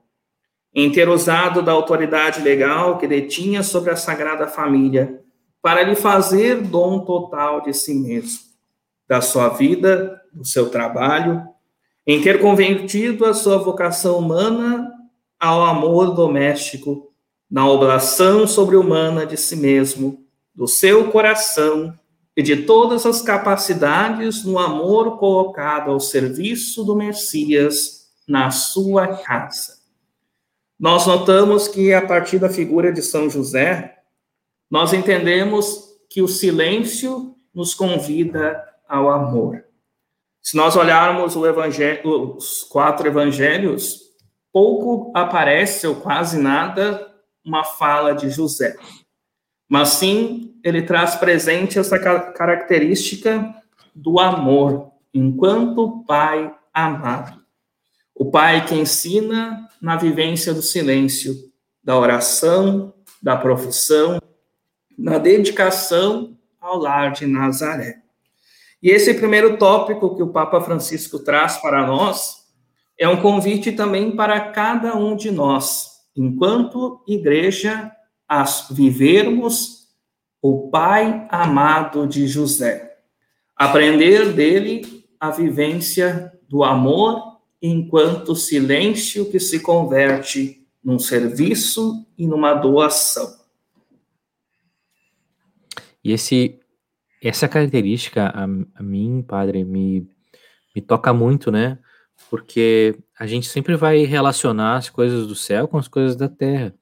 em 0.74 0.92
ter 0.92 1.08
usado 1.08 1.62
da 1.62 1.72
autoridade 1.72 2.42
legal 2.42 2.98
que 2.98 3.08
detinha 3.08 3.64
sobre 3.64 3.92
a 3.92 3.96
Sagrada 3.96 4.48
Família 4.48 5.22
para 5.62 5.84
lhe 5.84 5.96
fazer 5.96 6.62
dom 6.62 7.00
total 7.00 7.62
de 7.62 7.74
si 7.74 7.94
mesmo, 7.96 8.40
da 9.08 9.22
sua 9.22 9.50
vida, 9.50 10.22
do 10.34 10.46
seu 10.46 10.70
trabalho, 10.70 11.44
em 12.06 12.22
ter 12.22 12.40
convertido 12.40 13.26
a 13.26 13.34
sua 13.34 13.58
vocação 13.58 14.20
humana 14.20 14.92
ao 15.40 15.64
amor 15.64 16.14
doméstico 16.14 17.15
na 17.56 17.66
oblação 17.70 18.46
sobre-humana 18.46 19.26
de 19.26 19.38
si 19.38 19.56
mesmo, 19.56 20.28
do 20.54 20.68
seu 20.68 21.10
coração 21.10 21.98
e 22.36 22.44
de 22.44 22.64
todas 22.64 23.06
as 23.06 23.22
capacidades 23.22 24.44
no 24.44 24.60
amor 24.60 25.18
colocado 25.18 25.90
ao 25.90 25.98
serviço 26.02 26.84
do 26.84 26.94
Messias 26.94 28.10
na 28.28 28.52
sua 28.52 29.08
casa. 29.20 29.78
Nós 30.78 31.08
notamos 31.08 31.70
que 31.70 31.94
a 31.94 32.06
partir 32.06 32.40
da 32.40 32.50
figura 32.50 32.92
de 32.92 33.02
São 33.02 33.30
José, 33.30 34.00
nós 34.70 34.92
entendemos 34.92 35.96
que 36.10 36.22
o 36.22 36.28
silêncio 36.28 37.38
nos 37.54 37.74
convida 37.74 38.62
ao 38.86 39.10
amor. 39.10 39.64
Se 40.42 40.58
nós 40.58 40.76
olharmos 40.76 41.38
os 41.38 42.64
quatro 42.64 43.08
evangelhos, 43.08 44.02
pouco 44.52 45.14
aparece 45.16 45.88
ou 45.88 45.96
quase 45.96 46.38
nada 46.38 47.15
uma 47.46 47.64
fala 47.64 48.14
de 48.14 48.30
José, 48.30 48.76
mas 49.70 49.90
sim 49.90 50.56
ele 50.64 50.82
traz 50.82 51.16
presente 51.16 51.78
essa 51.78 52.00
característica 52.00 53.54
do 53.94 54.20
amor, 54.20 54.92
enquanto 55.14 56.04
pai 56.06 56.54
amado. 56.74 57.40
O 58.16 58.32
pai 58.32 58.66
que 58.66 58.74
ensina 58.74 59.68
na 59.82 59.96
vivência 59.96 60.54
do 60.54 60.62
silêncio, 60.62 61.36
da 61.84 61.98
oração, 61.98 62.94
da 63.22 63.38
profissão, 63.38 64.20
na 64.98 65.18
dedicação 65.18 66.38
ao 66.60 66.78
lar 66.78 67.12
de 67.12 67.28
Nazaré. 67.28 68.02
E 68.82 68.90
esse 68.90 69.14
primeiro 69.14 69.58
tópico 69.58 70.16
que 70.16 70.24
o 70.24 70.32
Papa 70.32 70.62
Francisco 70.62 71.20
traz 71.20 71.58
para 71.58 71.86
nós 71.86 72.46
é 73.00 73.08
um 73.08 73.22
convite 73.22 73.72
também 73.72 74.16
para 74.16 74.52
cada 74.52 74.96
um 74.96 75.16
de 75.16 75.30
nós 75.30 75.95
enquanto 76.16 77.04
igreja, 77.08 77.92
a 78.28 78.44
vivermos 78.72 79.90
o 80.42 80.70
Pai 80.70 81.28
amado 81.30 82.08
de 82.08 82.28
José. 82.28 82.98
Aprender 83.56 84.34
dele 84.34 85.06
a 85.20 85.30
vivência 85.30 86.32
do 86.48 86.64
amor 86.64 87.40
enquanto 87.62 88.36
silêncio 88.36 89.30
que 89.30 89.40
se 89.40 89.60
converte 89.60 90.66
num 90.84 91.00
serviço 91.00 92.06
e 92.18 92.28
numa 92.28 92.54
doação. 92.54 93.28
E 96.04 96.12
esse, 96.12 96.60
essa 97.24 97.48
característica, 97.48 98.28
a, 98.28 98.44
a 98.76 98.84
mim, 98.84 99.24
padre, 99.28 99.64
me, 99.64 100.08
me 100.76 100.82
toca 100.82 101.12
muito, 101.12 101.52
né? 101.52 101.80
Porque 102.30 102.98
a 103.18 103.26
gente 103.26 103.48
sempre 103.48 103.76
vai 103.76 104.04
relacionar 104.04 104.78
as 104.78 104.90
coisas 104.90 105.28
do 105.28 105.36
céu 105.36 105.68
com 105.68 105.78
as 105.78 105.88
coisas 105.88 106.16
da 106.16 106.28
terra. 106.28 106.74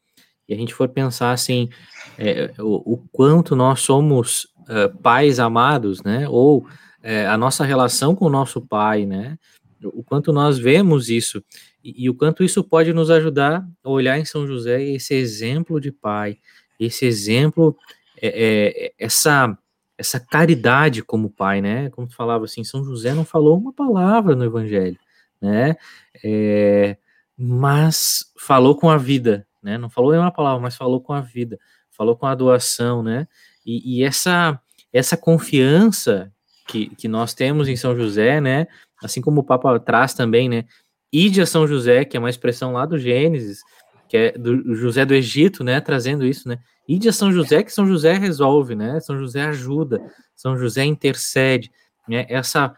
E 0.48 0.54
a 0.54 0.58
gente 0.58 0.74
for 0.74 0.90
pensar 0.90 1.32
assim, 1.32 1.70
é, 2.18 2.52
o, 2.60 2.94
o, 2.94 2.98
quanto 3.12 3.56
nós 3.56 3.82
somos 3.82 4.48
uh, 4.62 4.96
pais 5.02 5.40
amados, 5.40 6.02
né? 6.04 6.28
Ou 6.30 6.68
é, 7.02 7.28
a 7.28 7.38
nossa 7.38 7.64
relação 7.64 8.16
com 8.16 8.26
o 8.26 8.30
nosso 8.30 8.62
pai, 8.62 9.06
né? 9.06 9.38
O 9.84 10.04
quanto 10.04 10.32
nós 10.32 10.58
vemos 10.58 11.10
isso 11.10 11.44
e, 11.84 12.06
e, 12.06 12.10
o 12.10 12.16
quanto 12.16 12.44
isso 12.44 12.64
pode 12.64 12.94
nos 12.94 13.10
ajudar 13.12 13.68
a 13.84 13.90
olhar 13.90 14.18
em 14.18 14.24
São 14.24 14.48
José 14.48 14.82
esse 14.82 15.14
exemplo 15.14 15.82
de 15.82 15.92
pai, 15.92 16.38
esse 16.80 17.06
exemplo, 17.06 17.76
é, 18.22 18.88
é, 18.88 18.94
essa 18.98 19.58
essa 19.96 20.20
caridade 20.20 21.04
como 21.04 21.30
pai, 21.30 21.62
né? 21.62 21.90
Como 21.92 22.08
tu 22.08 22.16
falava 22.16 22.46
assim, 22.46 22.64
São 22.64 22.84
José 22.84 23.14
não 23.14 23.24
falou 23.24 23.58
uma 23.58 23.72
palavra 23.72 24.36
no 24.36 24.44
Evangelho 24.44 24.98
né? 25.44 25.76
É, 26.24 26.98
mas 27.38 28.32
falou 28.40 28.78
com 28.78 28.90
a 28.90 28.98
vida, 28.98 29.46
né? 29.62 29.78
Não 29.78 29.90
falou 29.90 30.12
nenhuma 30.12 30.32
palavra, 30.32 30.62
mas 30.62 30.78
falou 30.78 31.02
com 31.02 31.12
a 31.12 31.20
vida, 31.20 31.60
falou 31.92 32.16
com 32.16 32.26
a 32.26 32.34
doação, 32.34 33.04
né? 33.04 33.28
E, 33.66 34.00
e 34.00 34.04
essa 34.04 34.60
essa 34.92 35.18
confiança 35.18 36.32
que, 36.68 36.96
que 36.96 37.08
nós 37.08 37.34
temos 37.34 37.68
em 37.68 37.76
São 37.76 37.96
José, 37.96 38.40
né? 38.40 38.68
Assim 39.04 39.22
como 39.22 39.42
o 39.42 39.44
Papa 39.44 39.78
traz 39.80 40.14
também, 40.14 40.48
né? 40.48 40.66
Ide 41.12 41.42
a 41.42 41.46
São 41.46 41.68
José, 41.68 42.06
que 42.06 42.16
é 42.16 42.20
uma 42.20 42.30
expressão 42.30 42.74
lá 42.74 42.86
do 42.86 42.98
Gênesis, 42.98 43.62
que 44.08 44.16
é 44.16 44.32
do 44.32 44.76
José 44.76 45.04
do 45.04 45.14
Egito, 45.14 45.64
né? 45.64 45.82
Trazendo 45.82 46.26
isso, 46.26 46.48
né? 46.48 46.60
Ide 46.88 47.10
a 47.10 47.14
São 47.14 47.32
José, 47.32 47.64
que 47.64 47.74
São 47.74 47.88
José 47.88 48.14
resolve, 48.18 48.76
né? 48.76 49.00
São 49.00 49.18
José 49.18 49.42
ajuda, 49.42 50.00
São 50.36 50.58
José 50.58 50.86
intercede, 50.86 51.70
né? 52.08 52.26
Essa 52.30 52.74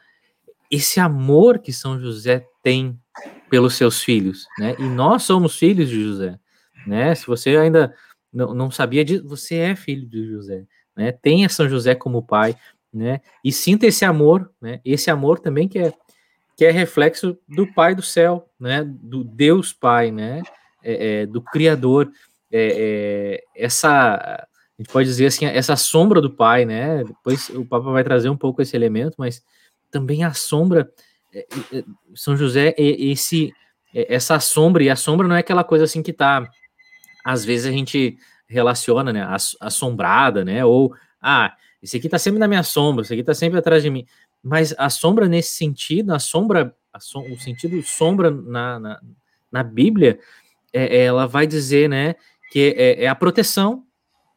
esse 0.71 0.99
amor 0.99 1.59
que 1.59 1.71
São 1.71 1.99
José 1.99 2.45
tem 2.65 2.99
pelos 3.47 3.75
seus 3.75 4.01
filhos, 4.01 4.47
né? 4.57 4.75
E 4.79 4.83
nós 4.83 5.21
somos 5.21 5.55
filhos 5.55 5.87
de 5.87 6.01
José, 6.01 6.39
né? 6.87 7.13
Se 7.13 7.27
você 7.27 7.55
ainda 7.55 7.93
não, 8.33 8.55
não 8.55 8.71
sabia 8.71 9.05
disso, 9.05 9.23
você 9.27 9.57
é 9.57 9.75
filho 9.75 10.09
de 10.09 10.25
José, 10.25 10.65
né? 10.97 11.11
Tenha 11.11 11.47
São 11.47 11.69
José 11.69 11.93
como 11.93 12.23
pai, 12.23 12.55
né? 12.91 13.21
E 13.43 13.51
sinta 13.51 13.85
esse 13.85 14.03
amor, 14.03 14.51
né? 14.59 14.81
Esse 14.83 15.11
amor 15.11 15.37
também 15.37 15.67
que 15.67 15.77
é 15.77 15.93
que 16.57 16.65
é 16.65 16.71
reflexo 16.71 17.37
do 17.47 17.67
Pai 17.67 17.93
do 17.93 18.01
céu, 18.01 18.49
né? 18.59 18.83
Do 18.83 19.23
Deus 19.23 19.71
Pai, 19.71 20.09
né? 20.09 20.41
É, 20.83 21.21
é, 21.21 21.25
do 21.27 21.41
Criador, 21.41 22.09
é, 22.51 23.41
é 23.55 23.63
essa 23.63 24.15
a 24.77 24.81
gente 24.81 24.91
pode 24.91 25.07
dizer 25.07 25.27
assim 25.27 25.45
essa 25.45 25.75
sombra 25.75 26.19
do 26.19 26.31
Pai, 26.31 26.65
né? 26.65 27.03
Depois 27.03 27.49
o 27.49 27.63
Papa 27.63 27.91
vai 27.91 28.03
trazer 28.03 28.29
um 28.29 28.37
pouco 28.37 28.59
esse 28.59 28.75
elemento, 28.75 29.15
mas 29.19 29.43
também 29.91 30.23
a 30.23 30.33
sombra, 30.33 30.89
São 32.13 32.35
José, 32.37 32.73
esse, 32.77 33.53
é, 33.93 34.13
essa 34.13 34.39
sombra, 34.39 34.83
e 34.83 34.89
a 34.89 34.95
sombra 34.95 35.27
não 35.27 35.35
é 35.35 35.39
aquela 35.39 35.63
coisa 35.63 35.85
assim 35.85 36.03
que 36.03 36.13
tá, 36.13 36.49
às 37.23 37.43
vezes 37.43 37.65
a 37.65 37.71
gente 37.71 38.17
relaciona, 38.47 39.11
né, 39.11 39.27
assombrada, 39.59 40.45
né, 40.45 40.63
ou, 40.63 40.93
ah, 41.21 41.55
esse 41.81 41.97
aqui 41.97 42.07
tá 42.07 42.19
sempre 42.19 42.39
na 42.39 42.47
minha 42.47 42.63
sombra, 42.63 43.03
esse 43.03 43.13
aqui 43.13 43.23
tá 43.23 43.33
sempre 43.33 43.57
atrás 43.57 43.81
de 43.81 43.89
mim, 43.89 44.05
mas 44.43 44.73
a 44.77 44.89
sombra 44.89 45.27
nesse 45.27 45.55
sentido, 45.55 46.13
a 46.13 46.19
sombra, 46.19 46.75
a 46.93 46.99
som, 46.99 47.21
o 47.21 47.39
sentido 47.39 47.81
sombra 47.81 48.29
na, 48.29 48.79
na, 48.79 49.01
na 49.51 49.63
Bíblia, 49.63 50.19
é, 50.71 51.05
ela 51.05 51.25
vai 51.25 51.47
dizer, 51.47 51.89
né, 51.89 52.15
que 52.51 52.75
é, 52.77 53.03
é 53.05 53.07
a 53.07 53.15
proteção, 53.15 53.83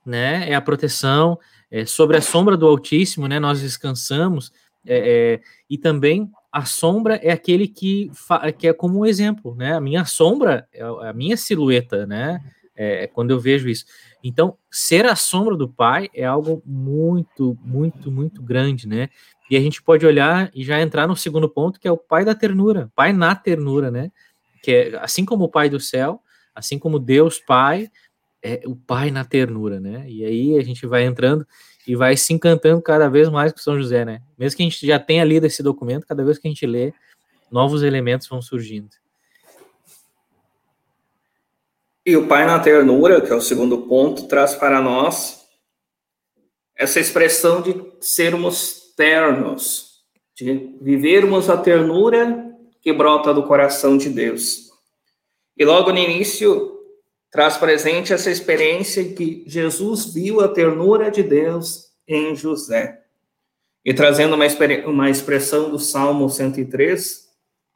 né, 0.05 0.49
é 0.49 0.55
a 0.55 0.61
proteção, 0.61 1.38
é, 1.71 1.85
sobre 1.85 2.17
a 2.17 2.23
sombra 2.23 2.57
do 2.57 2.67
Altíssimo, 2.67 3.28
né, 3.28 3.38
nós 3.38 3.61
descansamos, 3.61 4.50
é, 4.87 5.35
é, 5.35 5.40
e 5.69 5.76
também 5.76 6.31
a 6.50 6.64
sombra 6.64 7.17
é 7.17 7.31
aquele 7.31 7.69
que, 7.69 8.11
que 8.59 8.69
é 8.69 8.73
como 8.73 9.00
um 9.00 9.07
exemplo, 9.07 9.55
né? 9.55 9.75
A 9.75 9.81
minha 9.81 10.05
sombra 10.05 10.67
é 10.73 10.83
a 10.83 11.12
minha 11.12 11.37
silhueta, 11.37 12.07
né? 12.07 12.40
é, 12.78 13.09
quando 13.09 13.33
eu 13.33 13.40
vejo 13.40 13.69
isso. 13.69 13.85
Então, 14.23 14.57
ser 14.71 15.05
a 15.05 15.17
sombra 15.17 15.57
do 15.57 15.69
pai 15.69 16.09
é 16.14 16.25
algo 16.25 16.62
muito, 16.64 17.59
muito, 17.61 18.11
muito 18.11 18.40
grande, 18.40 18.87
né? 18.87 19.09
E 19.50 19.57
a 19.57 19.61
gente 19.61 19.83
pode 19.83 20.07
olhar 20.07 20.49
e 20.55 20.62
já 20.62 20.81
entrar 20.81 21.09
no 21.09 21.17
segundo 21.17 21.49
ponto, 21.49 21.81
que 21.81 21.88
é 21.88 21.93
o 21.93 21.97
pai 21.97 22.25
da 22.25 22.37
ternura, 22.37 22.90
pai 22.95 23.12
na 23.12 23.35
ternura, 23.35 23.90
né? 23.90 24.12
Que 24.62 24.71
é 24.71 24.99
assim 25.00 25.25
como 25.25 25.45
o 25.45 25.49
pai 25.49 25.69
do 25.69 25.81
céu, 25.81 26.23
assim 26.55 26.78
como 26.78 27.00
Deus 27.00 27.40
Pai, 27.40 27.90
é 28.42 28.62
o 28.66 28.76
pai 28.76 29.11
na 29.11 29.25
ternura, 29.25 29.80
né? 29.80 30.04
E 30.09 30.25
aí 30.25 30.59
a 30.59 30.62
gente 30.62 30.87
vai 30.87 31.04
entrando 31.04 31.47
e 31.87 31.97
vai 31.97 32.16
se 32.16 32.33
encantando 32.33 32.80
cada 32.83 33.09
vez 33.09 33.28
mais 33.28 33.52
com 33.52 33.59
São 33.59 33.76
José, 33.76 34.04
né? 34.04 34.23
Mesmo 34.38 34.57
que 34.57 34.62
a 34.62 34.66
gente 34.66 34.87
já 34.87 34.99
tenha 34.99 35.25
lido 35.25 35.47
esse 35.47 35.62
documento, 35.62 36.07
cada 36.07 36.25
vez 36.25 36.38
que 36.38 36.47
a 36.47 36.50
gente 36.50 36.66
lê, 36.66 36.92
novos 37.50 37.83
elementos 37.83 38.28
vão 38.28 38.42
surgindo. 38.42 38.90
E 42.04 42.16
o 42.16 42.26
Pai 42.26 42.47
na 42.47 42.59
ternura, 42.59 43.21
que 43.21 43.33
é 43.33 43.35
o 43.35 43.40
segundo 43.40 43.83
ponto, 43.83 44.28
traz 44.28 44.54
para 44.54 44.80
nós 44.80 45.47
essa 46.76 47.00
expressão 47.00 47.61
de 47.61 47.75
sermos 48.00 48.95
ternos, 48.97 50.04
de 50.35 50.76
vivermos 50.80 51.50
a 51.50 51.57
ternura 51.57 52.54
que 52.80 52.92
brota 52.92 53.35
do 53.35 53.42
coração 53.42 53.99
de 53.99 54.09
Deus. 54.09 54.71
E 55.57 55.64
logo 55.64 55.90
no 55.90 55.99
início 55.99 56.78
traz 57.31 57.57
presente 57.57 58.13
essa 58.13 58.31
experiência 58.31 59.05
que 59.13 59.45
Jesus 59.47 60.13
viu 60.13 60.41
a 60.41 60.49
ternura 60.49 61.11
de 61.11 61.23
Deus 61.23 61.89
em 62.07 62.35
José. 62.35 63.03
E 63.85 63.95
trazendo 63.95 64.35
uma, 64.35 64.47
uma 64.87 65.11
expressão 65.11 65.71
do 65.71 65.79
Salmo 65.79 66.29
103, 66.29 67.29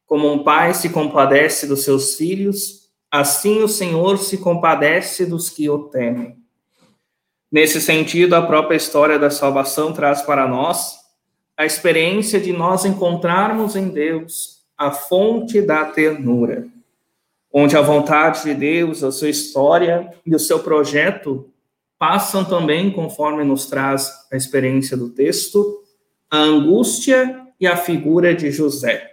como 0.07 0.33
um 0.33 0.43
pai 0.43 0.75
se 0.75 0.89
compadece 0.89 1.67
dos 1.67 1.85
seus 1.85 2.17
filhos, 2.17 2.83
Assim 3.13 3.63
o 3.63 3.69
Senhor 3.69 4.17
se 4.17 4.39
compadece 4.39 5.27
dos 5.27 5.51
que 5.51 5.69
o 5.69 5.81
temem. 5.91 6.35
Nesse 7.51 7.79
sentido, 7.79 8.33
a 8.33 8.41
própria 8.41 8.75
história 8.75 9.19
da 9.19 9.29
salvação 9.29 9.93
traz 9.93 10.23
para 10.23 10.49
nós 10.49 10.95
a 11.55 11.67
experiência 11.67 12.41
de 12.41 12.55
nós 12.55 12.87
encontrarmos 12.87 13.77
em 13.77 13.91
Deus 13.91 14.63
a 14.79 14.91
fonte 14.91 15.61
da 15.61 15.85
ternura, 15.85 16.67
onde 17.53 17.77
a 17.77 17.83
vontade 17.83 18.45
de 18.45 18.55
Deus, 18.55 19.05
a 19.05 19.13
sua 19.13 19.29
história 19.29 20.11
e 20.25 20.35
o 20.35 20.39
seu 20.39 20.61
projeto 20.61 21.51
passam 21.99 22.45
também, 22.45 22.91
conforme 22.91 23.45
nos 23.45 23.67
traz 23.67 24.11
a 24.33 24.37
experiência 24.37 24.97
do 24.97 25.11
texto, 25.11 25.83
a 26.31 26.39
angústia 26.39 27.47
e 27.61 27.67
a 27.67 27.77
figura 27.77 28.35
de 28.35 28.51
José. 28.51 29.13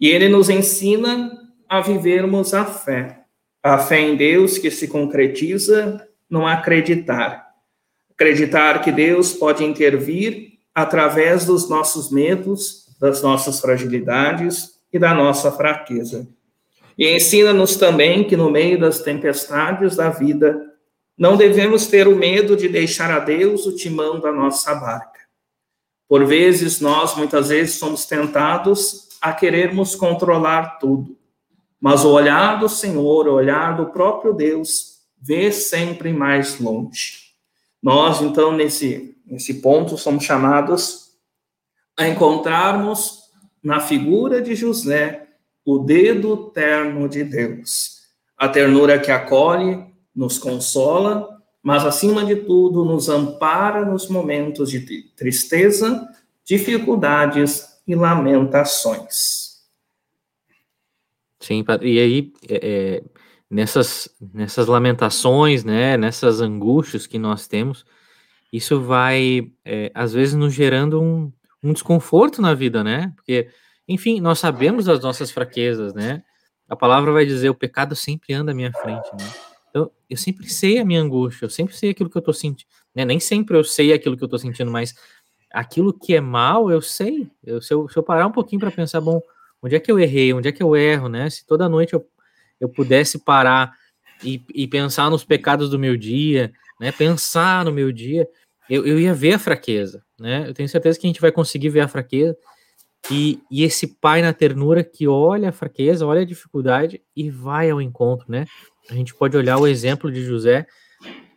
E 0.00 0.08
ele 0.08 0.28
nos 0.28 0.48
ensina 0.48 1.30
a 1.68 1.80
vivermos 1.80 2.54
a 2.54 2.64
fé. 2.64 3.20
A 3.62 3.78
fé 3.78 4.00
em 4.00 4.16
Deus 4.16 4.56
que 4.56 4.70
se 4.70 4.88
concretiza 4.88 6.04
no 6.28 6.46
acreditar. 6.46 7.46
Acreditar 8.10 8.82
que 8.82 8.90
Deus 8.90 9.32
pode 9.32 9.62
intervir 9.62 10.54
através 10.74 11.44
dos 11.44 11.68
nossos 11.68 12.10
medos, 12.10 12.86
das 12.98 13.22
nossas 13.22 13.60
fragilidades 13.60 14.80
e 14.92 14.98
da 14.98 15.14
nossa 15.14 15.52
fraqueza. 15.52 16.26
E 17.00 17.16
ensina-nos 17.16 17.76
também 17.76 18.24
que 18.24 18.36
no 18.36 18.50
meio 18.50 18.78
das 18.78 18.98
tempestades 18.98 19.96
da 19.96 20.10
vida, 20.10 20.70
não 21.16 21.34
devemos 21.34 21.86
ter 21.86 22.06
o 22.06 22.14
medo 22.14 22.54
de 22.54 22.68
deixar 22.68 23.10
a 23.10 23.18
Deus 23.18 23.64
o 23.64 23.74
timão 23.74 24.20
da 24.20 24.30
nossa 24.30 24.74
barca. 24.74 25.18
Por 26.06 26.26
vezes, 26.26 26.78
nós 26.78 27.16
muitas 27.16 27.48
vezes 27.48 27.76
somos 27.76 28.04
tentados 28.04 29.08
a 29.18 29.32
querermos 29.32 29.94
controlar 29.94 30.78
tudo. 30.78 31.16
Mas 31.80 32.04
o 32.04 32.10
olhar 32.10 32.60
do 32.60 32.68
Senhor, 32.68 33.26
o 33.26 33.32
olhar 33.32 33.78
do 33.78 33.86
próprio 33.86 34.34
Deus, 34.34 34.98
vê 35.18 35.50
sempre 35.50 36.12
mais 36.12 36.60
longe. 36.60 37.30
Nós, 37.82 38.20
então, 38.20 38.52
nesse, 38.52 39.16
nesse 39.24 39.62
ponto, 39.62 39.96
somos 39.96 40.22
chamados 40.22 41.12
a 41.96 42.06
encontrarmos 42.06 43.20
na 43.62 43.80
figura 43.80 44.42
de 44.42 44.54
José 44.54 45.19
o 45.64 45.78
dedo 45.78 46.50
terno 46.50 47.08
de 47.08 47.24
Deus, 47.24 48.00
a 48.36 48.48
ternura 48.48 48.98
que 48.98 49.10
acolhe, 49.10 49.84
nos 50.14 50.38
consola, 50.38 51.40
mas 51.62 51.84
acima 51.84 52.24
de 52.24 52.36
tudo 52.36 52.84
nos 52.84 53.08
ampara 53.08 53.84
nos 53.84 54.08
momentos 54.08 54.70
de 54.70 54.80
tristeza, 55.16 56.08
dificuldades 56.44 57.80
e 57.86 57.94
lamentações. 57.94 59.50
Sim, 61.38 61.64
e 61.82 61.98
aí, 61.98 62.32
é, 62.48 62.60
é, 62.62 63.02
nessas, 63.48 64.08
nessas 64.20 64.66
lamentações, 64.66 65.64
né, 65.64 65.96
nessas 65.96 66.40
angústias 66.40 67.06
que 67.06 67.18
nós 67.18 67.46
temos, 67.46 67.84
isso 68.52 68.80
vai, 68.80 69.50
é, 69.64 69.90
às 69.94 70.12
vezes, 70.12 70.34
nos 70.34 70.52
gerando 70.52 71.00
um, 71.00 71.32
um 71.62 71.72
desconforto 71.72 72.42
na 72.42 72.52
vida, 72.52 72.82
né? 72.82 73.12
Porque, 73.16 73.48
enfim, 73.92 74.20
nós 74.20 74.38
sabemos 74.38 74.84
das 74.84 75.00
nossas 75.00 75.30
fraquezas, 75.30 75.94
né? 75.94 76.22
A 76.68 76.76
palavra 76.76 77.12
vai 77.12 77.26
dizer: 77.26 77.48
o 77.48 77.54
pecado 77.54 77.94
sempre 77.94 78.32
anda 78.32 78.52
à 78.52 78.54
minha 78.54 78.72
frente, 78.72 79.08
né? 79.18 79.28
Então, 79.68 79.90
eu 80.08 80.16
sempre 80.16 80.48
sei 80.48 80.78
a 80.78 80.84
minha 80.84 81.00
angústia, 81.00 81.44
eu 81.44 81.50
sempre 81.50 81.76
sei 81.76 81.90
aquilo 81.90 82.10
que 82.10 82.18
eu 82.18 82.22
tô 82.22 82.32
sentindo, 82.32 82.68
né? 82.94 83.04
Nem 83.04 83.20
sempre 83.20 83.56
eu 83.56 83.64
sei 83.64 83.92
aquilo 83.92 84.16
que 84.16 84.24
eu 84.24 84.28
tô 84.28 84.38
sentindo, 84.38 84.70
mas 84.70 84.94
aquilo 85.52 85.92
que 85.92 86.14
é 86.14 86.20
mal, 86.20 86.70
eu 86.70 86.82
sei. 86.82 87.30
Eu, 87.44 87.60
se, 87.62 87.72
eu, 87.72 87.88
se 87.88 87.96
eu 87.96 88.02
parar 88.02 88.26
um 88.26 88.32
pouquinho 88.32 88.60
para 88.60 88.70
pensar, 88.70 89.00
bom, 89.00 89.20
Onde 89.62 89.76
é 89.76 89.80
que 89.80 89.90
eu 89.90 89.98
errei? 89.98 90.32
Onde 90.32 90.48
é 90.48 90.52
que 90.52 90.62
eu 90.62 90.74
erro, 90.74 91.08
né? 91.08 91.28
Se 91.28 91.46
toda 91.46 91.68
noite 91.68 91.92
eu, 91.92 92.06
eu 92.58 92.68
pudesse 92.68 93.18
parar 93.18 93.72
e, 94.24 94.42
e 94.54 94.66
pensar 94.66 95.10
nos 95.10 95.24
pecados 95.24 95.70
do 95.70 95.78
meu 95.78 95.96
dia, 95.96 96.52
né? 96.80 96.90
Pensar 96.90 97.64
no 97.64 97.72
meu 97.72 97.92
dia, 97.92 98.26
eu, 98.68 98.86
eu 98.86 98.98
ia 98.98 99.12
ver 99.12 99.34
a 99.34 99.38
fraqueza, 99.38 100.02
né? 100.18 100.48
Eu 100.48 100.54
tenho 100.54 100.68
certeza 100.68 100.98
que 100.98 101.06
a 101.06 101.10
gente 101.10 101.20
vai 101.20 101.30
conseguir 101.30 101.68
ver 101.68 101.80
a 101.80 101.88
fraqueza 101.88 102.36
e, 103.08 103.40
e 103.50 103.62
esse 103.62 103.86
pai 103.86 104.22
na 104.22 104.32
ternura 104.32 104.82
que 104.82 105.06
olha 105.06 105.48
a 105.48 105.52
fraqueza, 105.52 106.06
olha 106.06 106.22
a 106.22 106.26
dificuldade 106.26 107.00
e 107.14 107.30
vai 107.30 107.70
ao 107.70 107.80
encontro, 107.80 108.26
né? 108.28 108.46
A 108.90 108.94
gente 108.94 109.14
pode 109.14 109.36
olhar 109.36 109.58
o 109.58 109.66
exemplo 109.66 110.10
de 110.10 110.24
José 110.24 110.66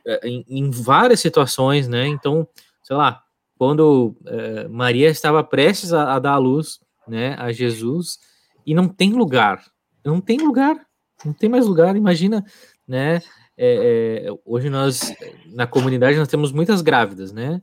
eh, 0.06 0.19
em, 0.23 0.45
em 0.47 0.71
várias 0.71 1.19
situações, 1.19 1.88
né? 1.88 2.08
Então, 2.08 2.47
sei 2.82 2.95
lá, 2.95 3.21
quando 3.58 4.15
uh, 4.21 4.69
Maria 4.69 5.10
estava 5.10 5.43
prestes 5.43 5.93
a, 5.93 6.15
a 6.15 6.19
dar 6.19 6.34
à 6.34 6.38
luz 6.38 6.80
né, 7.08 7.36
a 7.38 7.52
Jesus 7.52 8.19
e 8.65 8.73
não 8.73 8.88
tem 8.88 9.13
lugar, 9.13 9.63
não 10.04 10.19
tem 10.19 10.38
lugar, 10.39 10.76
não 11.23 11.34
tem 11.34 11.49
mais 11.49 11.65
lugar. 11.65 11.95
Imagina, 11.95 12.43
né? 12.88 13.21
É, 13.56 14.26
é, 14.26 14.32
hoje 14.45 14.69
nós 14.69 15.13
na 15.54 15.67
comunidade 15.67 16.17
nós 16.17 16.28
temos 16.28 16.52
muitas 16.52 16.82
grávidas, 16.82 17.32
né? 17.32 17.62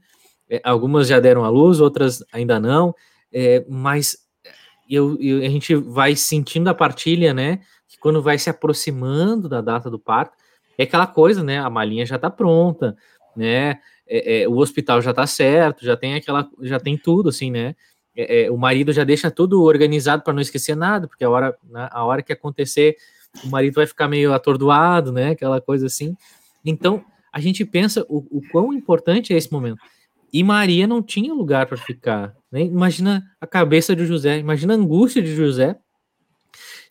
É, 0.49 0.61
algumas 0.65 1.09
já 1.09 1.21
deram 1.21 1.45
à 1.45 1.49
luz, 1.49 1.81
outras 1.81 2.25
ainda 2.33 2.61
não, 2.61 2.95
é, 3.33 3.65
mas 3.69 4.17
eu, 4.89 5.17
eu, 5.21 5.39
a 5.39 5.49
gente 5.49 5.75
vai 5.75 6.17
sentindo 6.17 6.69
a 6.69 6.75
partilha, 6.75 7.33
né? 7.33 7.61
Que 7.89 7.99
quando 7.99 8.23
vai 8.23 8.39
se 8.39 8.51
aproximando 8.51 9.49
da 9.49 9.61
data 9.61 9.91
do 9.91 9.99
parto, 9.99 10.37
é 10.77 10.85
aquela 10.85 11.07
coisa, 11.07 11.43
né? 11.43 11.59
A 11.59 11.71
malinha 11.71 12.07
já 12.07 12.17
está 12.17 12.31
pronta, 12.31 12.97
né? 13.37 13.79
É, 14.07 14.43
é, 14.43 14.49
o 14.49 14.57
hospital 14.57 15.01
já 15.01 15.11
está 15.11 15.27
certo, 15.27 15.85
já 15.85 15.97
tem 15.97 16.15
aquela, 16.15 16.49
já 16.63 16.81
tem 16.81 16.97
tudo, 16.97 17.29
assim, 17.29 17.51
né? 17.51 17.77
é, 18.17 18.45
é, 18.45 18.51
o 18.51 18.57
marido 18.57 18.93
já 18.93 19.05
deixa 19.05 19.31
tudo 19.31 19.63
organizado 19.63 20.23
para 20.23 20.33
não 20.33 20.41
esquecer 20.41 20.77
nada, 20.77 21.07
porque 21.07 21.25
a 21.25 21.31
hora, 21.31 21.57
na, 21.69 21.89
a 21.93 22.05
hora 22.05 22.23
que 22.23 22.33
acontecer, 22.33 22.97
o 23.45 23.49
marido 23.49 23.75
vai 23.75 23.87
ficar 23.87 24.09
meio 24.09 24.33
atordoado, 24.33 25.13
né? 25.13 25.31
Aquela 25.31 25.61
coisa 25.61 25.87
assim. 25.87 26.17
Então, 26.65 27.05
a 27.33 27.41
gente 27.41 27.65
pensa 27.65 28.05
o, 28.09 28.39
o 28.39 28.43
quão 28.51 28.73
importante 28.73 29.33
é 29.33 29.37
esse 29.37 29.53
momento. 29.53 29.79
E 30.33 30.43
Maria 30.43 30.87
não 30.87 31.03
tinha 31.03 31.33
lugar 31.33 31.67
para 31.67 31.77
ficar. 31.77 32.35
Né? 32.51 32.63
Imagina 32.63 33.25
a 33.41 33.47
cabeça 33.47 33.95
de 33.95 34.05
José, 34.05 34.39
imagina 34.39 34.75
a 34.75 34.77
angústia 34.77 35.23
de 35.23 35.35
José 35.35 35.77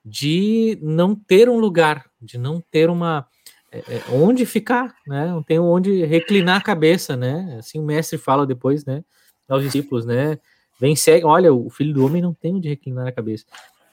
de 0.03 0.79
não 0.81 1.13
ter 1.15 1.49
um 1.49 1.59
lugar, 1.59 2.05
de 2.21 2.37
não 2.37 2.61
ter 2.71 2.89
uma 2.89 3.27
é, 3.71 3.79
é, 3.79 4.03
onde 4.11 4.45
ficar, 4.45 4.95
né? 5.05 5.27
Não 5.27 5.43
tem 5.43 5.59
onde 5.59 6.03
reclinar 6.05 6.57
a 6.57 6.63
cabeça, 6.63 7.15
né? 7.15 7.57
Assim 7.59 7.79
o 7.79 7.83
mestre 7.83 8.17
fala 8.17 8.45
depois, 8.47 8.85
né? 8.85 9.03
Aos 9.47 9.63
discípulos, 9.63 10.05
né? 10.05 10.39
Vem, 10.79 10.95
segue, 10.95 11.25
olha, 11.25 11.53
o 11.53 11.69
filho 11.69 11.93
do 11.93 12.05
homem 12.05 12.21
não 12.21 12.33
tem 12.33 12.55
onde 12.55 12.69
reclinar 12.69 13.07
a 13.07 13.11
cabeça. 13.11 13.45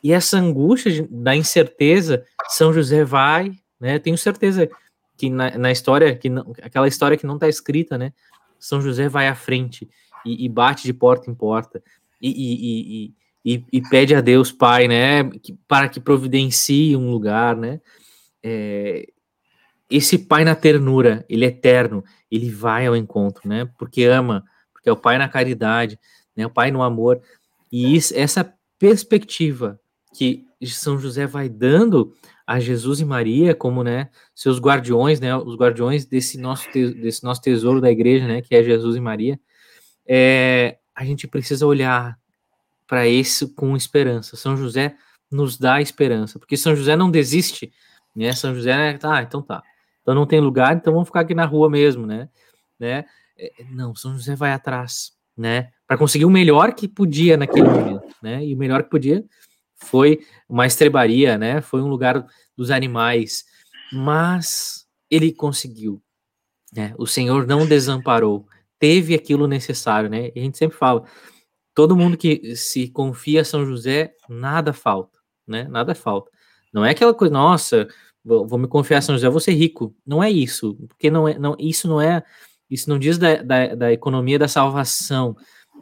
E 0.02 0.12
essa 0.12 0.38
angústia 0.38 0.92
de, 0.92 1.02
da 1.02 1.34
incerteza, 1.34 2.24
São 2.48 2.72
José 2.72 3.04
vai, 3.04 3.50
né? 3.78 3.98
Tenho 3.98 4.16
certeza 4.16 4.68
que 5.16 5.28
na, 5.28 5.58
na 5.58 5.72
história, 5.72 6.14
que 6.16 6.30
não, 6.30 6.54
aquela 6.62 6.88
história 6.88 7.16
que 7.16 7.26
não 7.26 7.34
está 7.34 7.48
escrita, 7.48 7.98
né? 7.98 8.12
São 8.58 8.80
José 8.80 9.08
vai 9.08 9.28
à 9.28 9.34
frente 9.34 9.88
e, 10.26 10.44
e 10.44 10.48
bate 10.48 10.84
de 10.84 10.92
porta 10.92 11.30
em 11.30 11.34
porta 11.34 11.82
e, 12.20 13.14
e, 13.44 13.64
e, 13.72 13.82
pede 13.82 14.14
a 14.14 14.20
Deus 14.20 14.50
Pai, 14.50 14.88
né? 14.88 15.30
Para 15.68 15.88
que 15.88 16.00
providencie 16.00 16.96
um 16.96 17.10
lugar, 17.10 17.56
né? 17.56 17.80
É, 18.42 19.06
esse 19.88 20.18
Pai 20.18 20.44
na 20.44 20.54
ternura, 20.54 21.24
ele 21.28 21.44
é 21.44 21.48
eterno, 21.48 22.02
ele 22.30 22.50
vai 22.50 22.86
ao 22.86 22.96
encontro, 22.96 23.48
né? 23.48 23.68
Porque 23.78 24.04
ama, 24.04 24.44
porque 24.72 24.88
é 24.88 24.92
o 24.92 24.96
Pai 24.96 25.16
na 25.16 25.28
caridade 25.28 25.98
né? 26.36 26.46
O 26.46 26.50
pai 26.50 26.70
no 26.70 26.82
amor. 26.82 27.20
E 27.72 27.96
isso, 27.96 28.12
essa 28.16 28.52
perspectiva 28.78 29.80
que 30.14 30.44
São 30.66 30.98
José 30.98 31.26
vai 31.26 31.48
dando 31.48 32.12
a 32.46 32.60
Jesus 32.60 33.00
e 33.00 33.04
Maria 33.04 33.54
como, 33.54 33.82
né, 33.82 34.08
seus 34.34 34.60
guardiões, 34.60 35.18
né, 35.18 35.36
os 35.36 35.56
guardiões 35.56 36.04
desse 36.04 36.38
nosso, 36.38 36.70
desse 36.70 37.24
nosso 37.24 37.40
tesouro 37.40 37.80
da 37.80 37.90
igreja, 37.90 38.26
né, 38.26 38.40
que 38.40 38.54
é 38.54 38.62
Jesus 38.62 38.94
e 38.94 39.00
Maria, 39.00 39.40
é, 40.08 40.78
a 40.94 41.04
gente 41.04 41.26
precisa 41.26 41.66
olhar 41.66 42.18
para 42.86 43.06
isso 43.06 43.54
com 43.54 43.76
esperança. 43.76 44.36
São 44.36 44.56
José 44.56 44.96
nos 45.30 45.58
dá 45.58 45.80
esperança, 45.80 46.38
porque 46.38 46.56
São 46.56 46.74
José 46.76 46.96
não 46.96 47.10
desiste, 47.10 47.72
né, 48.14 48.32
São 48.32 48.54
José, 48.54 48.76
né, 48.76 48.98
tá, 48.98 49.22
então 49.22 49.42
tá, 49.42 49.62
então 50.00 50.14
não 50.14 50.24
tem 50.24 50.40
lugar, 50.40 50.76
então 50.76 50.92
vamos 50.92 51.08
ficar 51.08 51.20
aqui 51.20 51.34
na 51.34 51.44
rua 51.44 51.68
mesmo, 51.68 52.06
né, 52.06 52.28
né, 52.78 53.04
é, 53.36 53.50
não, 53.70 53.92
São 53.94 54.14
José 54.14 54.36
vai 54.36 54.52
atrás, 54.52 55.12
né, 55.36 55.70
para 55.84 55.98
conseguir 55.98 56.24
o 56.24 56.30
melhor 56.30 56.72
que 56.72 56.86
podia 56.86 57.36
naquele 57.36 57.68
momento, 57.68 58.14
né, 58.22 58.44
e 58.44 58.54
o 58.54 58.56
melhor 58.56 58.84
que 58.84 58.90
podia 58.90 59.24
foi 59.76 60.20
uma 60.48 60.66
estrebaria, 60.66 61.36
né? 61.38 61.60
Foi 61.60 61.82
um 61.82 61.88
lugar 61.88 62.24
dos 62.56 62.70
animais, 62.70 63.44
mas 63.92 64.86
ele 65.10 65.32
conseguiu. 65.32 66.02
Né? 66.74 66.94
O 66.98 67.06
Senhor 67.06 67.46
não 67.46 67.66
desamparou, 67.66 68.46
teve 68.78 69.14
aquilo 69.14 69.46
necessário, 69.46 70.10
né? 70.10 70.30
E 70.34 70.40
a 70.40 70.42
gente 70.42 70.58
sempre 70.58 70.76
fala, 70.76 71.04
todo 71.74 71.96
mundo 71.96 72.16
que 72.16 72.54
se 72.56 72.88
confia 72.88 73.42
a 73.42 73.44
São 73.44 73.64
José, 73.64 74.14
nada 74.28 74.72
falta, 74.72 75.18
né? 75.46 75.64
Nada 75.64 75.94
falta. 75.94 76.30
Não 76.72 76.84
é 76.84 76.90
aquela 76.90 77.14
coisa, 77.14 77.32
nossa, 77.32 77.88
vou, 78.24 78.58
me 78.58 78.68
confiar 78.68 78.98
a 78.98 79.02
São 79.02 79.14
José, 79.14 79.28
vou 79.28 79.40
ser 79.40 79.52
rico. 79.52 79.94
Não 80.06 80.22
é 80.22 80.30
isso, 80.30 80.74
porque 80.88 81.10
não 81.10 81.28
é, 81.28 81.38
não, 81.38 81.56
isso 81.58 81.88
não 81.88 82.00
é, 82.00 82.22
isso 82.70 82.88
não 82.90 82.98
diz 82.98 83.18
da, 83.18 83.42
da, 83.42 83.74
da 83.74 83.92
economia 83.92 84.38
da 84.38 84.48
salvação, 84.48 85.36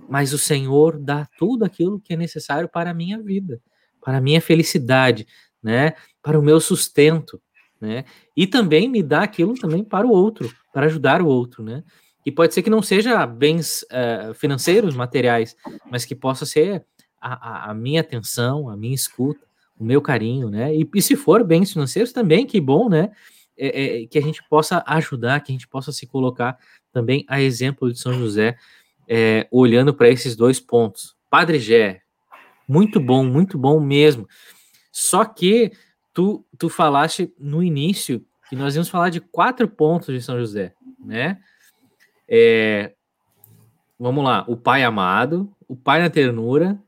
mas 0.08 0.32
o 0.32 0.38
Senhor 0.38 0.98
dá 0.98 1.26
tudo 1.38 1.64
aquilo 1.64 2.00
que 2.00 2.14
é 2.14 2.16
necessário 2.16 2.68
para 2.68 2.90
a 2.90 2.94
minha 2.94 3.20
vida 3.22 3.60
para 4.04 4.18
a 4.18 4.20
minha 4.20 4.40
felicidade, 4.40 5.26
né? 5.62 5.94
Para 6.22 6.38
o 6.38 6.42
meu 6.42 6.60
sustento, 6.60 7.40
né? 7.80 8.04
E 8.36 8.46
também 8.46 8.88
me 8.88 9.02
dá 9.02 9.22
aquilo 9.22 9.54
também 9.54 9.82
para 9.82 10.06
o 10.06 10.10
outro, 10.10 10.52
para 10.72 10.86
ajudar 10.86 11.22
o 11.22 11.26
outro, 11.26 11.64
né? 11.64 11.82
E 12.24 12.32
pode 12.32 12.54
ser 12.54 12.62
que 12.62 12.70
não 12.70 12.82
seja 12.82 13.26
bens 13.26 13.82
uh, 13.82 14.32
financeiros, 14.34 14.94
materiais, 14.94 15.54
mas 15.90 16.04
que 16.04 16.14
possa 16.14 16.46
ser 16.46 16.84
a, 17.20 17.68
a, 17.68 17.70
a, 17.70 17.74
minha 17.74 18.00
atenção, 18.00 18.68
a 18.68 18.76
minha 18.76 18.94
escuta, 18.94 19.46
o 19.78 19.84
meu 19.84 20.00
carinho, 20.00 20.48
né? 20.48 20.74
E, 20.74 20.88
e 20.94 21.02
se 21.02 21.16
for 21.16 21.44
bens 21.44 21.72
financeiros 21.72 22.12
também, 22.12 22.46
que 22.46 22.60
bom, 22.60 22.88
né? 22.88 23.10
É, 23.56 24.02
é, 24.02 24.06
que 24.06 24.18
a 24.18 24.22
gente 24.22 24.42
possa 24.48 24.82
ajudar, 24.86 25.40
que 25.40 25.52
a 25.52 25.54
gente 25.54 25.68
possa 25.68 25.92
se 25.92 26.06
colocar 26.06 26.58
também 26.92 27.24
a 27.28 27.40
exemplo 27.40 27.92
de 27.92 27.98
São 27.98 28.12
José, 28.12 28.56
é, 29.08 29.46
olhando 29.50 29.94
para 29.94 30.08
esses 30.08 30.34
dois 30.34 30.58
pontos. 30.58 31.14
Padre 31.30 31.58
Gé, 31.58 32.00
muito 32.66 32.98
bom, 32.98 33.24
muito 33.24 33.58
bom 33.58 33.78
mesmo. 33.78 34.26
Só 34.90 35.24
que 35.24 35.72
tu, 36.12 36.44
tu 36.58 36.68
falaste 36.68 37.32
no 37.38 37.62
início 37.62 38.24
que 38.48 38.56
nós 38.56 38.74
íamos 38.74 38.88
falar 38.88 39.10
de 39.10 39.20
quatro 39.20 39.68
pontos 39.68 40.14
de 40.14 40.22
São 40.22 40.38
José, 40.38 40.72
né? 40.98 41.38
É, 42.28 42.94
vamos 43.98 44.24
lá, 44.24 44.44
o 44.48 44.56
pai 44.56 44.82
amado, 44.82 45.52
o 45.68 45.76
pai 45.76 46.00
na 46.00 46.10
ternura, 46.10 46.78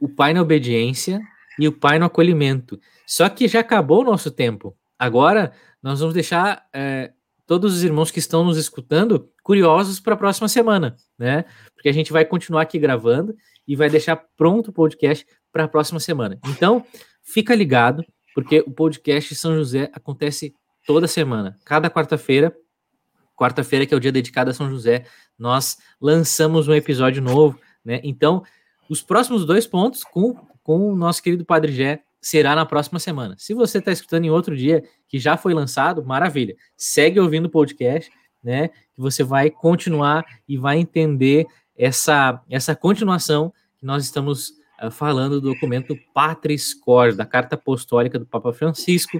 o 0.00 0.08
pai 0.08 0.32
na 0.32 0.42
obediência 0.42 1.20
e 1.58 1.66
o 1.66 1.72
pai 1.72 1.98
no 1.98 2.06
acolhimento. 2.06 2.80
Só 3.06 3.28
que 3.28 3.48
já 3.48 3.60
acabou 3.60 4.02
o 4.02 4.04
nosso 4.04 4.30
tempo. 4.30 4.76
Agora 4.98 5.52
nós 5.82 6.00
vamos 6.00 6.14
deixar 6.14 6.66
é, 6.72 7.12
todos 7.46 7.74
os 7.74 7.82
irmãos 7.82 8.10
que 8.10 8.18
estão 8.18 8.44
nos 8.44 8.56
escutando 8.56 9.28
curiosos 9.42 9.98
para 9.98 10.14
a 10.14 10.16
próxima 10.16 10.48
semana, 10.48 10.94
né? 11.18 11.44
Porque 11.74 11.88
a 11.88 11.92
gente 11.92 12.12
vai 12.12 12.24
continuar 12.24 12.62
aqui 12.62 12.78
gravando 12.78 13.34
e 13.66 13.74
vai 13.74 13.90
deixar 13.90 14.16
pronto 14.36 14.68
o 14.68 14.72
podcast 14.72 15.26
para 15.52 15.64
a 15.64 15.68
próxima 15.68 15.98
semana. 15.98 16.38
Então, 16.46 16.84
fica 17.22 17.54
ligado, 17.54 18.04
porque 18.34 18.60
o 18.60 18.70
podcast 18.70 19.34
São 19.34 19.56
José 19.56 19.90
acontece 19.92 20.54
toda 20.86 21.08
semana, 21.08 21.56
cada 21.64 21.90
quarta-feira. 21.90 22.54
Quarta-feira, 23.40 23.86
que 23.86 23.94
é 23.94 23.96
o 23.96 24.00
dia 24.00 24.12
dedicado 24.12 24.50
a 24.50 24.52
São 24.52 24.68
José, 24.68 25.06
nós 25.38 25.78
lançamos 25.98 26.68
um 26.68 26.74
episódio 26.74 27.22
novo, 27.22 27.58
né? 27.82 27.98
Então, 28.04 28.42
os 28.86 29.00
próximos 29.00 29.46
dois 29.46 29.66
pontos 29.66 30.04
com, 30.04 30.34
com 30.62 30.92
o 30.92 30.94
nosso 30.94 31.22
querido 31.22 31.42
Padre 31.42 31.72
Gé 31.72 32.02
será 32.20 32.54
na 32.54 32.66
próxima 32.66 32.98
semana. 32.98 33.34
Se 33.38 33.54
você 33.54 33.78
está 33.78 33.90
escutando 33.90 34.26
em 34.26 34.30
outro 34.30 34.54
dia 34.54 34.84
que 35.08 35.18
já 35.18 35.38
foi 35.38 35.54
lançado, 35.54 36.04
maravilha. 36.04 36.54
Segue 36.76 37.18
ouvindo 37.18 37.46
o 37.46 37.50
podcast, 37.50 38.10
né? 38.44 38.68
Que 38.68 39.00
você 39.00 39.24
vai 39.24 39.48
continuar 39.48 40.22
e 40.46 40.58
vai 40.58 40.76
entender 40.76 41.46
essa, 41.74 42.42
essa 42.50 42.76
continuação 42.76 43.50
que 43.78 43.86
nós 43.86 44.04
estamos 44.04 44.50
uh, 44.82 44.90
falando 44.90 45.40
do 45.40 45.54
documento 45.54 45.98
Patris 46.12 46.74
Cor, 46.74 47.14
da 47.14 47.24
Carta 47.24 47.54
Apostólica 47.54 48.18
do 48.18 48.26
Papa 48.26 48.52
Francisco, 48.52 49.18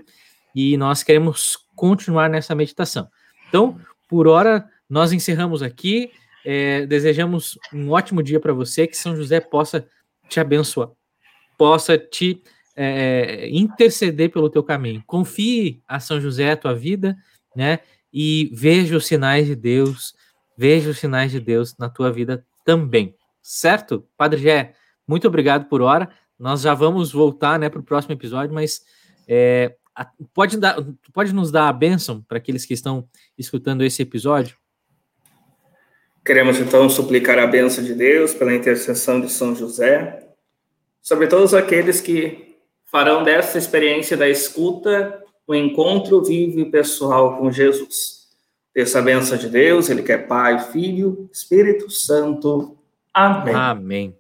e 0.55 0.77
nós 0.77 1.03
queremos 1.03 1.57
continuar 1.75 2.29
nessa 2.29 2.55
meditação. 2.55 3.09
Então, 3.49 3.81
por 4.11 4.27
hora, 4.27 4.69
nós 4.89 5.13
encerramos 5.13 5.63
aqui. 5.63 6.11
É, 6.45 6.85
desejamos 6.85 7.57
um 7.73 7.91
ótimo 7.91 8.23
dia 8.23 8.41
para 8.41 8.53
você, 8.53 8.87
que 8.89 8.97
São 8.97 9.15
José 9.15 9.39
possa 9.39 9.87
te 10.29 10.41
abençoar, 10.41 10.91
possa 11.57 11.97
te 11.97 12.43
é, 12.75 13.49
interceder 13.51 14.31
pelo 14.31 14.51
teu 14.51 14.65
caminho. 14.65 15.03
Confie 15.07 15.81
a 15.87 16.01
São 16.01 16.21
José 16.21 16.51
a 16.51 16.57
tua 16.57 16.75
vida, 16.75 17.17
né? 17.55 17.79
E 18.13 18.51
veja 18.53 18.97
os 18.97 19.07
sinais 19.07 19.47
de 19.47 19.55
Deus, 19.55 20.15
veja 20.59 20.91
os 20.91 20.99
sinais 20.99 21.31
de 21.31 21.39
Deus 21.39 21.77
na 21.79 21.89
tua 21.89 22.11
vida 22.11 22.45
também. 22.65 23.15
Certo? 23.41 24.05
Padre 24.17 24.41
Gé, 24.41 24.75
muito 25.07 25.29
obrigado 25.29 25.67
por 25.67 25.83
hora. 25.83 26.11
Nós 26.37 26.63
já 26.63 26.75
vamos 26.75 27.13
voltar 27.13 27.59
né, 27.59 27.69
para 27.69 27.81
o 27.81 27.85
próximo 27.85 28.15
episódio, 28.15 28.53
mas 28.53 28.83
é, 29.29 29.77
pode, 30.35 30.57
dar, 30.57 30.77
pode 31.13 31.33
nos 31.33 31.51
dar 31.51 31.69
a 31.69 31.73
bênção 31.73 32.23
para 32.23 32.39
aqueles 32.39 32.65
que 32.65 32.75
estão 32.75 33.09
escutando 33.37 33.83
esse 33.83 34.03
episódio? 34.03 34.57
Queremos 36.25 36.59
então 36.59 36.89
suplicar 36.89 37.39
a 37.39 37.47
bênção 37.47 37.83
de 37.83 37.95
Deus 37.95 38.35
pela 38.35 38.55
intercessão 38.55 39.21
de 39.21 39.31
São 39.31 39.55
José, 39.55 40.29
sobre 41.01 41.27
todos 41.27 41.55
aqueles 41.55 42.01
que 42.01 42.57
farão 42.85 43.25
dessa 43.25 43.57
experiência 43.57 44.17
da 44.17 44.29
escuta 44.29 45.23
o 45.47 45.53
um 45.53 45.57
encontro 45.57 46.23
vivo 46.23 46.61
e 46.61 46.71
pessoal 46.71 47.39
com 47.39 47.51
Jesus. 47.51 48.29
Essa 48.75 49.01
a 49.01 49.03
bênção 49.03 49.37
de 49.37 49.49
Deus, 49.49 49.89
Ele 49.89 50.03
que 50.03 50.13
é 50.13 50.19
Pai, 50.19 50.71
Filho, 50.71 51.29
Espírito 51.33 51.91
Santo. 51.91 52.79
Amém. 53.13 53.55
Amém. 53.55 54.20